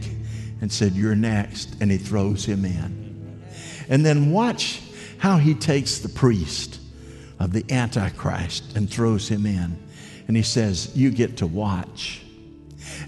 and 0.60 0.70
said, 0.70 0.92
You're 0.92 1.16
next. 1.16 1.78
And 1.80 1.90
he 1.90 1.98
throws 1.98 2.44
him 2.44 2.66
in. 2.66 3.42
And 3.88 4.06
then 4.06 4.32
watch 4.32 4.82
how 5.20 5.38
he 5.38 5.54
takes 5.54 6.00
the 6.00 6.10
priest 6.10 6.78
of 7.40 7.54
the 7.54 7.64
Antichrist 7.72 8.76
and 8.76 8.90
throws 8.90 9.30
him 9.30 9.46
in. 9.46 9.82
And 10.28 10.36
he 10.36 10.44
says, 10.44 10.92
You 10.94 11.10
get 11.10 11.38
to 11.38 11.48
watch. 11.48 12.25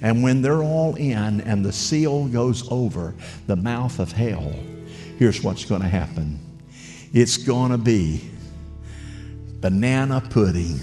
And 0.01 0.23
when 0.23 0.41
they're 0.41 0.63
all 0.63 0.95
in 0.95 1.41
and 1.41 1.65
the 1.65 1.73
seal 1.73 2.27
goes 2.27 2.69
over 2.71 3.15
the 3.47 3.55
mouth 3.55 3.99
of 3.99 4.11
hell, 4.11 4.53
here's 5.17 5.41
what's 5.43 5.65
going 5.65 5.81
to 5.81 5.87
happen 5.87 6.39
it's 7.13 7.37
going 7.37 7.71
to 7.71 7.77
be 7.77 8.29
banana 9.61 10.21
pudding. 10.29 10.79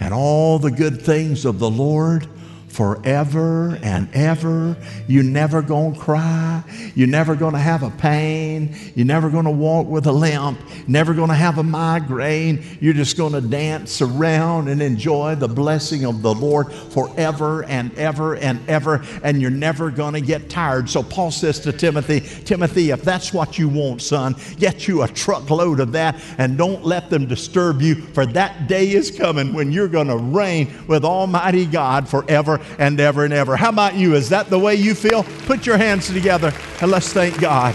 And 0.00 0.12
all 0.12 0.58
the 0.58 0.70
good 0.70 1.00
things 1.00 1.44
of 1.44 1.60
the 1.60 1.70
Lord 1.70 2.26
forever 2.72 3.78
and 3.82 4.08
ever. 4.14 4.74
You're 5.06 5.22
never 5.22 5.60
going 5.60 5.92
to 5.92 6.00
cry. 6.00 6.64
You're 6.94 7.06
never 7.06 7.36
going 7.36 7.52
to 7.52 7.58
have 7.58 7.82
a 7.82 7.90
pain. 7.90 8.74
You're 8.94 9.06
never 9.06 9.28
going 9.28 9.44
to 9.44 9.50
walk 9.50 9.86
with 9.86 10.06
a 10.06 10.12
limp. 10.12 10.58
Never 10.88 11.12
going 11.12 11.28
to 11.28 11.34
have 11.34 11.58
a 11.58 11.62
migraine. 11.62 12.64
You're 12.80 12.94
just 12.94 13.18
going 13.18 13.34
to 13.34 13.42
dance 13.42 14.00
around 14.00 14.68
and 14.68 14.80
enjoy 14.80 15.34
the 15.34 15.48
blessing 15.48 16.06
of 16.06 16.22
the 16.22 16.34
Lord 16.34 16.72
forever 16.72 17.62
and 17.64 17.92
ever 17.98 18.36
and 18.36 18.66
ever. 18.70 19.04
And 19.22 19.42
you're 19.42 19.50
never 19.50 19.90
going 19.90 20.14
to 20.14 20.22
get 20.22 20.48
tired. 20.48 20.88
So 20.88 21.02
Paul 21.02 21.30
says 21.30 21.60
to 21.60 21.72
Timothy, 21.72 22.20
Timothy, 22.20 22.90
if 22.90 23.02
that's 23.02 23.34
what 23.34 23.58
you 23.58 23.68
want, 23.68 24.00
son, 24.00 24.34
get 24.56 24.88
you 24.88 25.02
a 25.02 25.08
truckload 25.08 25.78
of 25.78 25.92
that 25.92 26.18
and 26.38 26.56
don't 26.56 26.86
let 26.86 27.10
them 27.10 27.26
disturb 27.26 27.82
you. 27.82 27.96
For 27.96 28.24
that 28.24 28.66
day 28.66 28.92
is 28.92 29.10
coming 29.10 29.52
when 29.52 29.72
you're 29.72 29.88
going 29.88 30.08
to 30.08 30.16
reign 30.16 30.72
with 30.86 31.04
Almighty 31.04 31.66
God 31.66 32.08
forever 32.08 32.60
and 32.78 33.00
ever 33.00 33.24
and 33.24 33.32
ever. 33.32 33.56
How 33.56 33.68
about 33.68 33.94
you? 33.94 34.14
Is 34.14 34.28
that 34.30 34.50
the 34.50 34.58
way 34.58 34.74
you 34.74 34.94
feel? 34.94 35.24
Put 35.46 35.66
your 35.66 35.76
hands 35.76 36.06
together 36.08 36.52
and 36.80 36.90
let's 36.90 37.12
thank 37.12 37.40
God. 37.40 37.74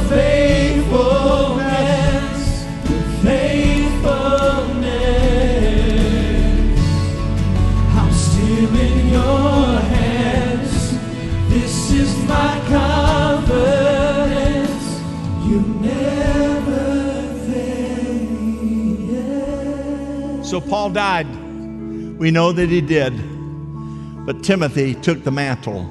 I'm 7.98 8.12
still 8.12 8.76
in 8.78 9.10
your 9.10 9.80
hands. 9.80 10.92
This 11.50 11.92
is 11.92 12.14
my. 12.28 12.62
You 15.48 15.62
never 15.82 17.34
fail. 17.48 19.16
So 20.44 20.60
Paul 20.62 20.90
died. 20.92 21.28
We 22.20 22.32
know 22.32 22.52
that 22.52 22.70
he 22.70 22.82
did. 22.82 23.14
But 24.26 24.44
Timothy 24.44 24.94
took 24.96 25.24
the 25.24 25.32
mantle. 25.32 25.90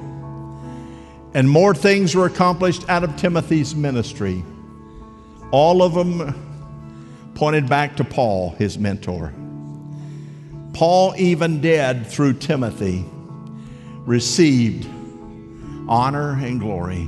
And 1.35 1.49
more 1.49 1.75
things 1.75 2.15
were 2.15 2.27
accomplished 2.27 2.89
out 2.89 3.03
of 3.03 3.17
Timothy's 3.17 3.75
ministry. 3.75 4.41
All 5.51 5.83
of 5.83 5.93
them 5.93 7.33
pointed 7.35 7.67
back 7.67 7.97
to 7.97 8.05
Paul, 8.05 8.51
his 8.51 8.79
mentor. 8.79 9.33
Paul, 10.71 11.13
even 11.17 11.59
dead 11.59 12.07
through 12.07 12.35
Timothy, 12.35 13.03
received 14.05 14.87
honor 15.89 16.37
and 16.41 16.57
glory. 16.57 17.03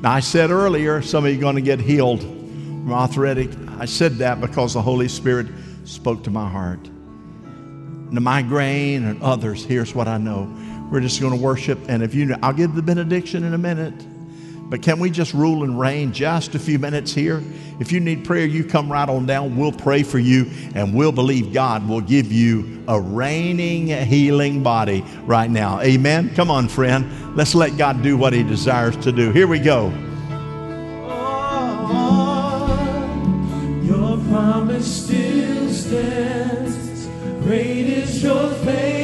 Now, 0.00 0.12
I 0.12 0.20
said 0.20 0.50
earlier, 0.50 1.02
some 1.02 1.26
of 1.26 1.30
you 1.30 1.36
are 1.36 1.40
going 1.42 1.56
to 1.56 1.60
get 1.60 1.80
healed 1.80 2.22
from 2.22 2.90
arthritic. 2.94 3.50
I 3.78 3.84
said 3.84 4.12
that 4.16 4.40
because 4.40 4.72
the 4.72 4.80
Holy 4.80 5.08
Spirit 5.08 5.48
spoke 5.84 6.24
to 6.24 6.30
my 6.30 6.48
heart. 6.48 6.86
And 6.86 8.16
the 8.16 8.22
migraine 8.22 9.04
and 9.04 9.22
others, 9.22 9.66
here's 9.66 9.94
what 9.94 10.08
I 10.08 10.16
know. 10.16 10.50
We're 10.90 11.00
just 11.00 11.20
going 11.20 11.36
to 11.36 11.42
worship, 11.42 11.78
and 11.88 12.02
if 12.02 12.14
you, 12.14 12.34
I'll 12.42 12.52
give 12.52 12.74
the 12.74 12.82
benediction 12.82 13.44
in 13.44 13.54
a 13.54 13.58
minute. 13.58 13.94
But 14.70 14.82
can 14.82 15.00
we 15.00 15.10
just 15.10 15.34
rule 15.34 15.64
and 15.64 15.78
reign 15.78 16.12
just 16.12 16.54
a 16.54 16.58
few 16.58 16.78
minutes 16.78 17.12
here? 17.12 17.42
If 17.80 17.90
you 17.90 17.98
need 17.98 18.24
prayer, 18.24 18.46
you 18.46 18.62
come 18.62 18.90
right 18.90 19.08
on 19.08 19.26
down. 19.26 19.56
We'll 19.56 19.72
pray 19.72 20.04
for 20.04 20.20
you, 20.20 20.48
and 20.76 20.94
we'll 20.94 21.10
believe 21.10 21.52
God 21.52 21.88
will 21.88 22.00
give 22.00 22.30
you 22.30 22.84
a 22.86 23.00
reigning, 23.00 23.88
healing 23.88 24.62
body 24.62 25.04
right 25.24 25.50
now. 25.50 25.80
Amen. 25.80 26.32
Come 26.36 26.52
on, 26.52 26.68
friend. 26.68 27.36
Let's 27.36 27.56
let 27.56 27.76
God 27.76 28.02
do 28.02 28.16
what 28.16 28.32
He 28.32 28.44
desires 28.44 28.96
to 28.98 29.10
do. 29.10 29.32
Here 29.32 29.48
we 29.48 29.58
go. 29.58 29.88
Your 33.82 34.18
promise 34.28 35.04
still 35.04 35.68
stands. 35.70 37.06
Great 37.44 37.86
is 37.86 38.22
your 38.22 38.50
faithfulness. 38.50 38.99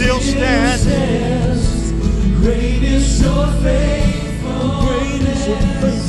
Still 0.00 0.20
stands. 0.20 0.82
stands. 0.82 1.92
Great 2.40 2.82
is 2.82 3.20
your 3.20 3.46
faithfulness. 3.62 4.88
Great 4.88 5.28
is 5.28 5.46
your 5.46 5.56
faithfulness. 5.58 5.99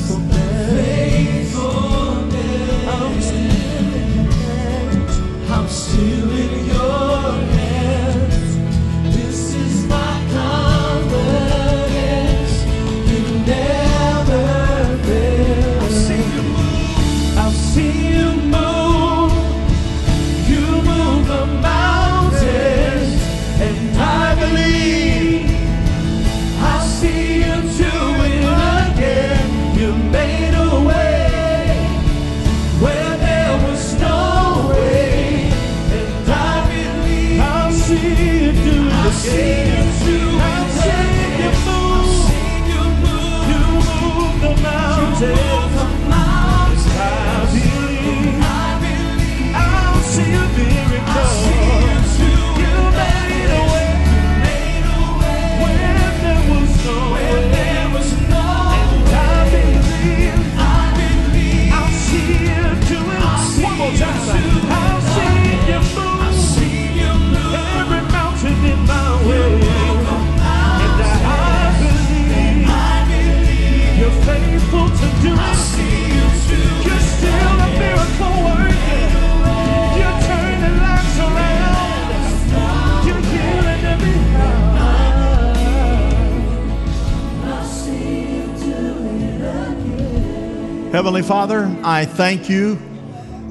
Heavenly 91.22 91.38
Father, 91.38 91.80
I 91.84 92.06
thank 92.06 92.50
you. 92.50 92.80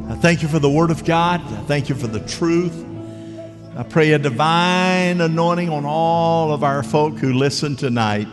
I 0.08 0.16
thank 0.16 0.42
you 0.42 0.48
for 0.48 0.58
the 0.58 0.68
Word 0.68 0.90
of 0.90 1.04
God. 1.04 1.40
I 1.40 1.62
thank 1.66 1.88
you 1.88 1.94
for 1.94 2.08
the 2.08 2.18
truth. 2.18 2.84
I 3.76 3.84
pray 3.84 4.10
a 4.10 4.18
divine 4.18 5.20
anointing 5.20 5.68
on 5.68 5.84
all 5.84 6.52
of 6.52 6.64
our 6.64 6.82
folk 6.82 7.18
who 7.18 7.32
listen 7.32 7.76
tonight, 7.76 8.26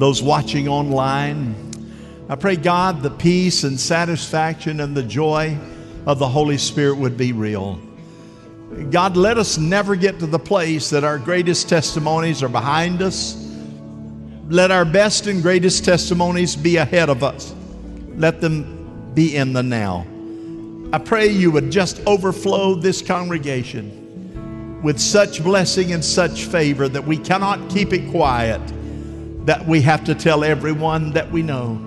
those 0.00 0.20
watching 0.20 0.66
online. 0.66 1.54
I 2.28 2.34
pray, 2.34 2.56
God, 2.56 3.02
the 3.02 3.10
peace 3.10 3.62
and 3.62 3.78
satisfaction 3.78 4.80
and 4.80 4.96
the 4.96 5.04
joy 5.04 5.56
of 6.04 6.18
the 6.18 6.28
Holy 6.28 6.58
Spirit 6.58 6.96
would 6.96 7.16
be 7.16 7.30
real. 7.32 7.78
God, 8.90 9.16
let 9.16 9.38
us 9.38 9.58
never 9.58 9.94
get 9.94 10.18
to 10.18 10.26
the 10.26 10.40
place 10.40 10.90
that 10.90 11.04
our 11.04 11.20
greatest 11.20 11.68
testimonies 11.68 12.42
are 12.42 12.48
behind 12.48 13.00
us. 13.00 13.48
Let 14.48 14.72
our 14.72 14.84
best 14.84 15.28
and 15.28 15.40
greatest 15.40 15.84
testimonies 15.84 16.56
be 16.56 16.78
ahead 16.78 17.10
of 17.10 17.22
us. 17.22 17.54
Let 18.16 18.40
them 18.40 19.12
be 19.14 19.36
in 19.36 19.52
the 19.52 19.62
now. 19.62 20.06
I 20.92 20.98
pray 20.98 21.26
you 21.26 21.50
would 21.50 21.70
just 21.70 22.00
overflow 22.06 22.74
this 22.74 23.02
congregation 23.02 24.80
with 24.82 24.98
such 24.98 25.42
blessing 25.42 25.92
and 25.92 26.04
such 26.04 26.44
favor 26.44 26.88
that 26.88 27.04
we 27.04 27.16
cannot 27.18 27.68
keep 27.68 27.92
it 27.92 28.10
quiet, 28.10 28.60
that 29.44 29.66
we 29.66 29.82
have 29.82 30.04
to 30.04 30.14
tell 30.14 30.44
everyone 30.44 31.12
that 31.12 31.30
we 31.30 31.42
know. 31.42 31.82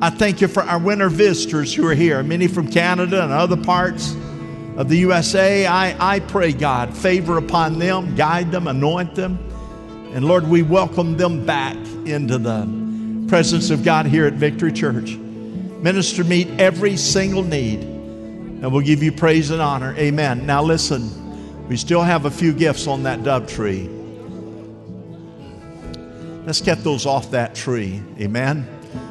I 0.00 0.10
thank 0.10 0.40
you 0.40 0.48
for 0.48 0.62
our 0.62 0.78
winter 0.78 1.08
visitors 1.08 1.74
who 1.74 1.86
are 1.86 1.94
here, 1.94 2.22
many 2.22 2.46
from 2.46 2.70
Canada 2.70 3.22
and 3.22 3.32
other 3.32 3.56
parts 3.56 4.14
of 4.76 4.88
the 4.88 4.96
USA. 4.98 5.66
I, 5.66 6.14
I 6.16 6.20
pray, 6.20 6.52
God, 6.52 6.96
favor 6.96 7.36
upon 7.36 7.78
them, 7.78 8.14
guide 8.14 8.52
them, 8.52 8.68
anoint 8.68 9.16
them. 9.16 9.38
And 10.14 10.24
Lord, 10.24 10.46
we 10.46 10.62
welcome 10.62 11.16
them 11.16 11.44
back 11.44 11.76
into 12.06 12.38
the 12.38 13.26
presence 13.28 13.70
of 13.70 13.82
God 13.82 14.06
here 14.06 14.26
at 14.26 14.34
Victory 14.34 14.72
Church. 14.72 15.18
Minister, 15.80 16.24
meet 16.24 16.48
every 16.60 16.96
single 16.96 17.44
need, 17.44 17.80
and 17.80 18.72
we'll 18.72 18.82
give 18.82 19.02
you 19.02 19.12
praise 19.12 19.50
and 19.50 19.62
honor. 19.62 19.94
Amen. 19.96 20.44
Now, 20.44 20.62
listen, 20.62 21.68
we 21.68 21.76
still 21.76 22.02
have 22.02 22.24
a 22.24 22.30
few 22.30 22.52
gifts 22.52 22.88
on 22.88 23.04
that 23.04 23.22
dove 23.22 23.46
tree. 23.46 23.88
Let's 26.44 26.60
get 26.60 26.82
those 26.82 27.06
off 27.06 27.30
that 27.30 27.54
tree. 27.54 28.02
Amen. 28.18 28.66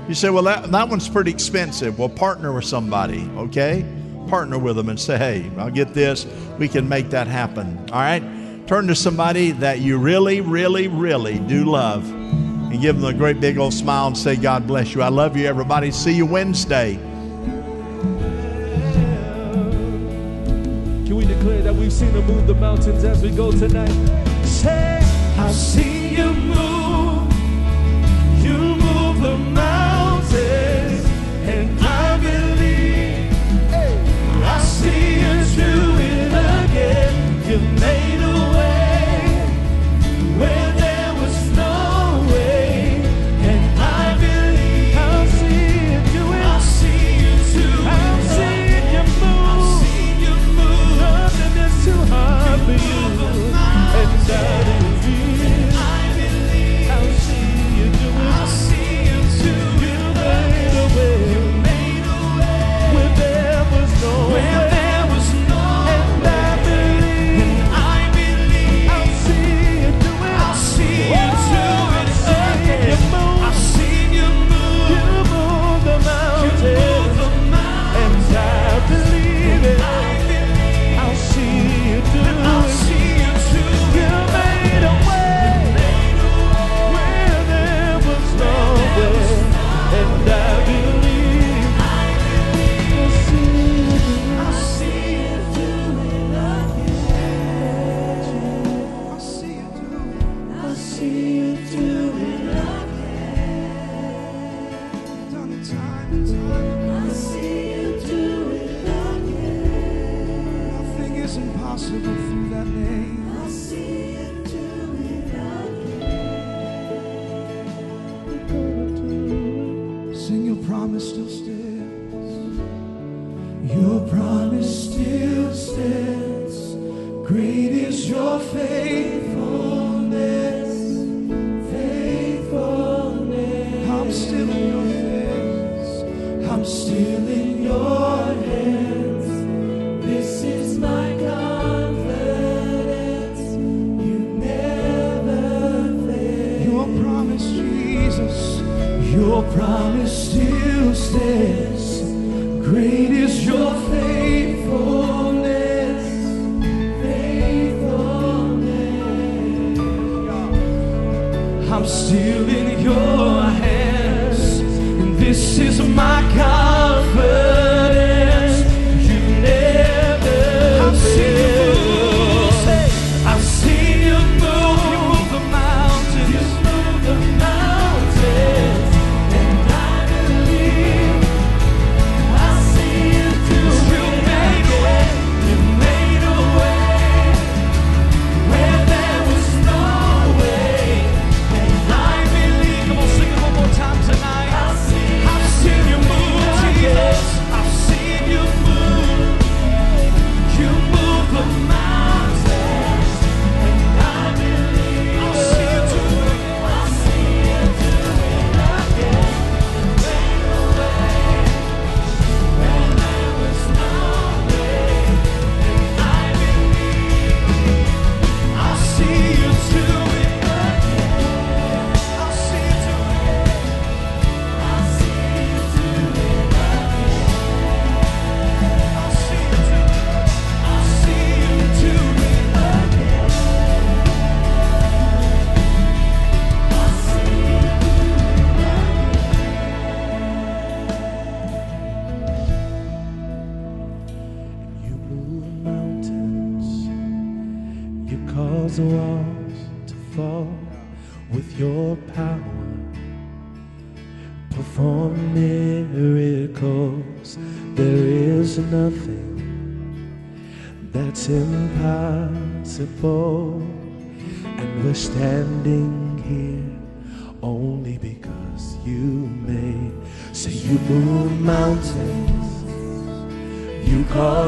You 0.10 0.16
say, 0.16 0.30
well, 0.30 0.44
that, 0.44 0.72
that 0.72 0.90
one's 0.90 1.08
pretty 1.08 1.32
expensive. 1.32 2.00
Well, 2.00 2.10
partner 2.10 2.52
with 2.52 2.66
somebody, 2.66 3.30
okay? 3.38 3.86
Partner 4.28 4.58
with 4.58 4.76
them 4.76 4.90
and 4.90 5.00
say, 5.00 5.18
hey, 5.18 5.52
I'll 5.58 5.70
get 5.70 5.94
this. 5.94 6.26
We 6.58 6.68
can 6.68 6.90
make 6.90 7.12
that 7.12 7.28
happen. 7.28 7.78
All 7.92 8.00
right? 8.00 8.24
Turn 8.68 8.88
to 8.88 8.96
somebody 8.96 9.52
that 9.52 9.80
you 9.80 9.98
really, 9.98 10.42
really, 10.42 10.88
really 10.88 11.40
do 11.40 11.64
love 11.64 12.12
and 12.70 12.82
give 12.82 13.00
them 13.00 13.06
a 13.06 13.14
great 13.14 13.40
big 13.40 13.58
old 13.58 13.74
smile 13.74 14.08
and 14.08 14.18
say, 14.18 14.36
God 14.36 14.68
bless 14.68 14.94
you. 14.94 15.02
I 15.02 15.08
love 15.08 15.38
you, 15.38 15.46
everybody. 15.48 15.90
See 15.92 16.14
you 16.14 16.26
Wednesday. 16.26 16.96
Can 21.06 21.16
we 21.16 21.26
declare 21.26 21.62
that 21.62 21.74
we've 21.74 21.94
seen 21.94 22.12
him 22.12 22.26
move 22.28 22.46
the 22.46 22.56
mountains 22.56 23.06
as 23.06 23.22
we 23.24 23.32
go 23.32 23.52
tonight? 23.52 23.92
Say, 24.46 25.00
I've 25.38 25.56
seen 25.56 26.18
you 26.18 26.34
move. 26.34 27.32
You 28.44 28.58
move 28.58 29.22
the 29.22 29.38
mountains. 29.38 31.06
And 31.46 31.80
I 31.80 32.18
believe 32.18 33.32
I 34.44 34.60
see 34.60 35.22
you 35.22 35.46
do 35.56 35.96
it 36.02 36.28
again. 36.28 37.50
You 37.50 37.60
made 37.80 38.17
And 54.30 54.87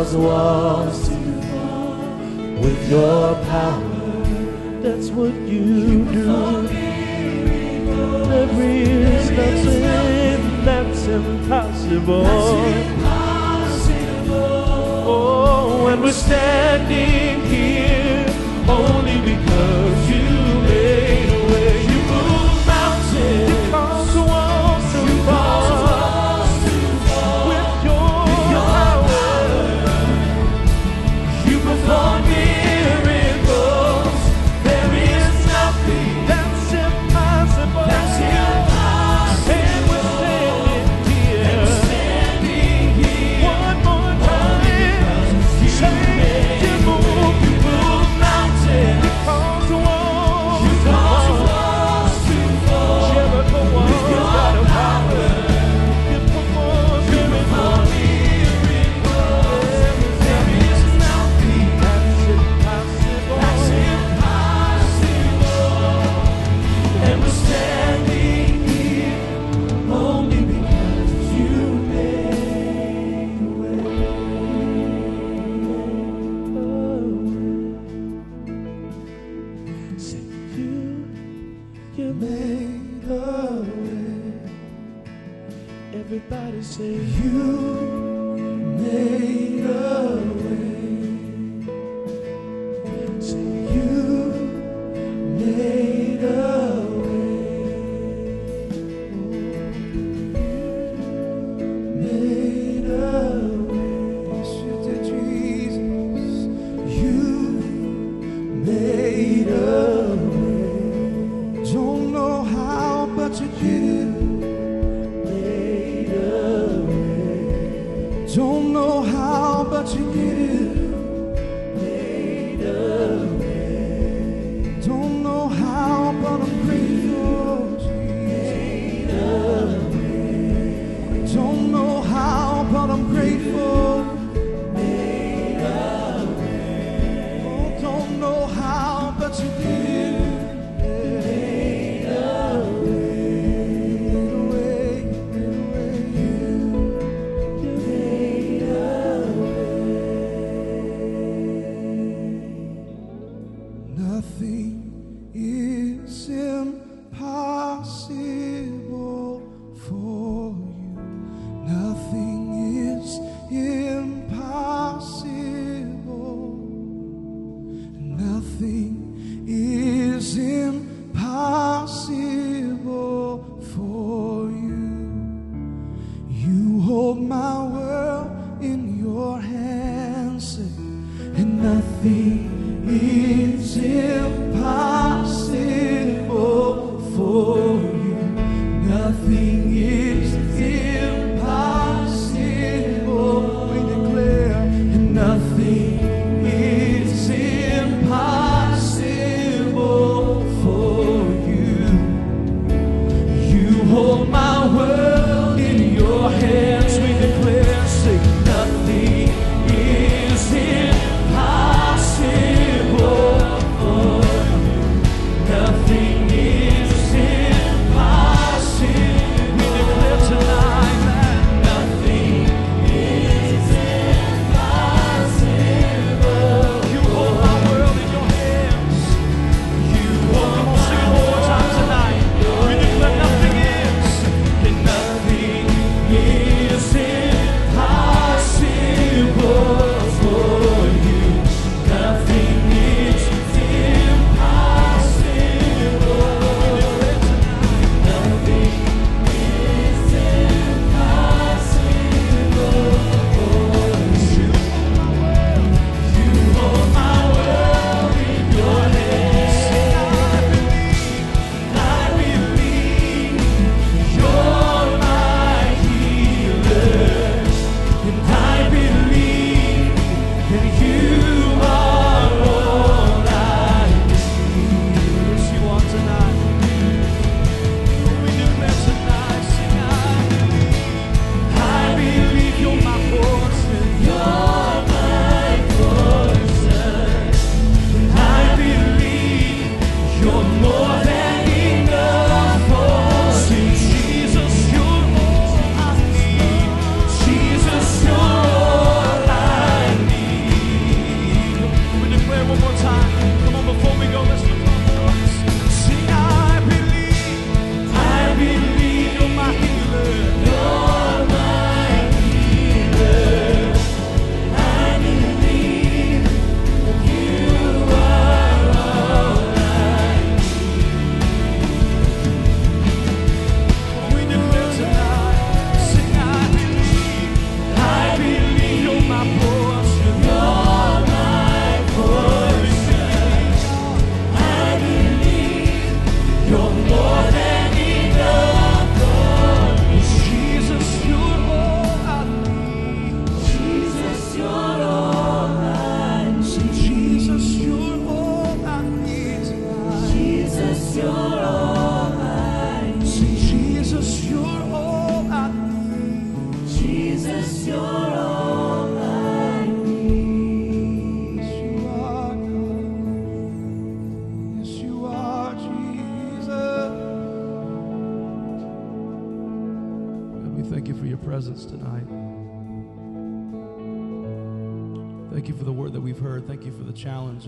cause 0.10 0.18
walls 0.18 1.10
to 1.10 1.16
fall 1.52 1.98
with 2.62 2.90
your 2.90 3.36
power. 3.46 4.82
That's 4.82 5.10
what 5.10 5.34
you 5.34 6.06
do. 6.06 6.68
There 8.28 8.62
is 8.62 9.30
nothing 9.32 10.66
that's 10.66 11.06
impossible. 11.06 12.26
Oh, 15.12 15.88
and 15.92 16.02
we're 16.02 16.12
standing 16.12 17.42
here 17.46 18.26
only 18.68 19.20
because. 19.22 20.09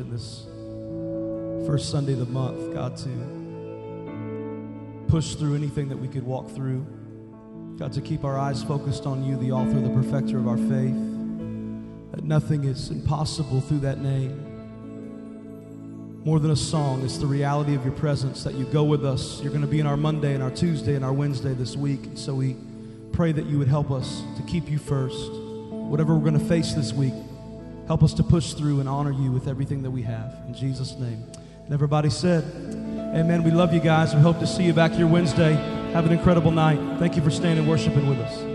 In 0.01 0.11
this 0.11 0.45
first 1.67 1.91
Sunday 1.91 2.13
of 2.13 2.19
the 2.19 2.25
month, 2.25 2.73
God, 2.73 2.97
to 2.97 3.07
push 5.07 5.35
through 5.35 5.55
anything 5.55 5.89
that 5.89 5.97
we 5.97 6.07
could 6.07 6.23
walk 6.23 6.49
through. 6.49 6.85
God, 7.77 7.93
to 7.93 8.01
keep 8.01 8.23
our 8.23 8.37
eyes 8.37 8.63
focused 8.63 9.05
on 9.05 9.23
you, 9.23 9.37
the 9.37 9.51
author, 9.51 9.79
the 9.79 9.89
perfecter 9.89 10.39
of 10.39 10.47
our 10.47 10.57
faith. 10.57 10.95
That 12.11 12.23
nothing 12.23 12.63
is 12.63 12.89
impossible 12.89 13.61
through 13.61 13.79
that 13.79 13.99
name. 13.99 14.47
More 16.25 16.39
than 16.39 16.51
a 16.51 16.55
song, 16.55 17.03
it's 17.03 17.17
the 17.17 17.27
reality 17.27 17.75
of 17.75 17.85
your 17.85 17.93
presence 17.93 18.43
that 18.43 18.55
you 18.55 18.65
go 18.65 18.83
with 18.83 19.05
us. 19.05 19.39
You're 19.41 19.51
going 19.51 19.61
to 19.61 19.67
be 19.67 19.79
in 19.79 19.87
our 19.87 19.97
Monday 19.97 20.33
and 20.33 20.43
our 20.43 20.51
Tuesday 20.51 20.95
and 20.95 21.05
our 21.05 21.13
Wednesday 21.13 21.53
this 21.53 21.75
week. 21.75 22.03
And 22.05 22.17
so 22.17 22.33
we 22.35 22.55
pray 23.11 23.31
that 23.31 23.45
you 23.45 23.59
would 23.59 23.67
help 23.67 23.91
us 23.91 24.23
to 24.37 24.43
keep 24.43 24.69
you 24.69 24.79
first. 24.79 25.31
Whatever 25.31 26.15
we're 26.15 26.29
going 26.29 26.39
to 26.39 26.47
face 26.47 26.73
this 26.73 26.91
week, 26.91 27.13
help 27.91 28.03
us 28.03 28.13
to 28.13 28.23
push 28.23 28.53
through 28.53 28.79
and 28.79 28.87
honor 28.87 29.11
you 29.11 29.33
with 29.33 29.49
everything 29.49 29.81
that 29.81 29.91
we 29.91 30.01
have. 30.01 30.33
In 30.47 30.53
Jesus' 30.53 30.97
name. 30.97 31.29
And 31.65 31.73
everybody 31.73 32.09
said, 32.09 32.41
Amen. 33.13 33.43
We 33.43 33.51
love 33.51 33.73
you 33.73 33.81
guys. 33.81 34.15
We 34.15 34.21
hope 34.21 34.39
to 34.39 34.47
see 34.47 34.63
you 34.63 34.71
back 34.71 34.93
here 34.93 35.05
Wednesday. 35.05 35.55
Have 35.91 36.05
an 36.05 36.13
incredible 36.13 36.51
night. 36.51 36.79
Thank 36.99 37.17
you 37.17 37.21
for 37.21 37.31
staying 37.31 37.57
and 37.57 37.67
worshiping 37.67 38.07
with 38.07 38.19
us. 38.19 38.50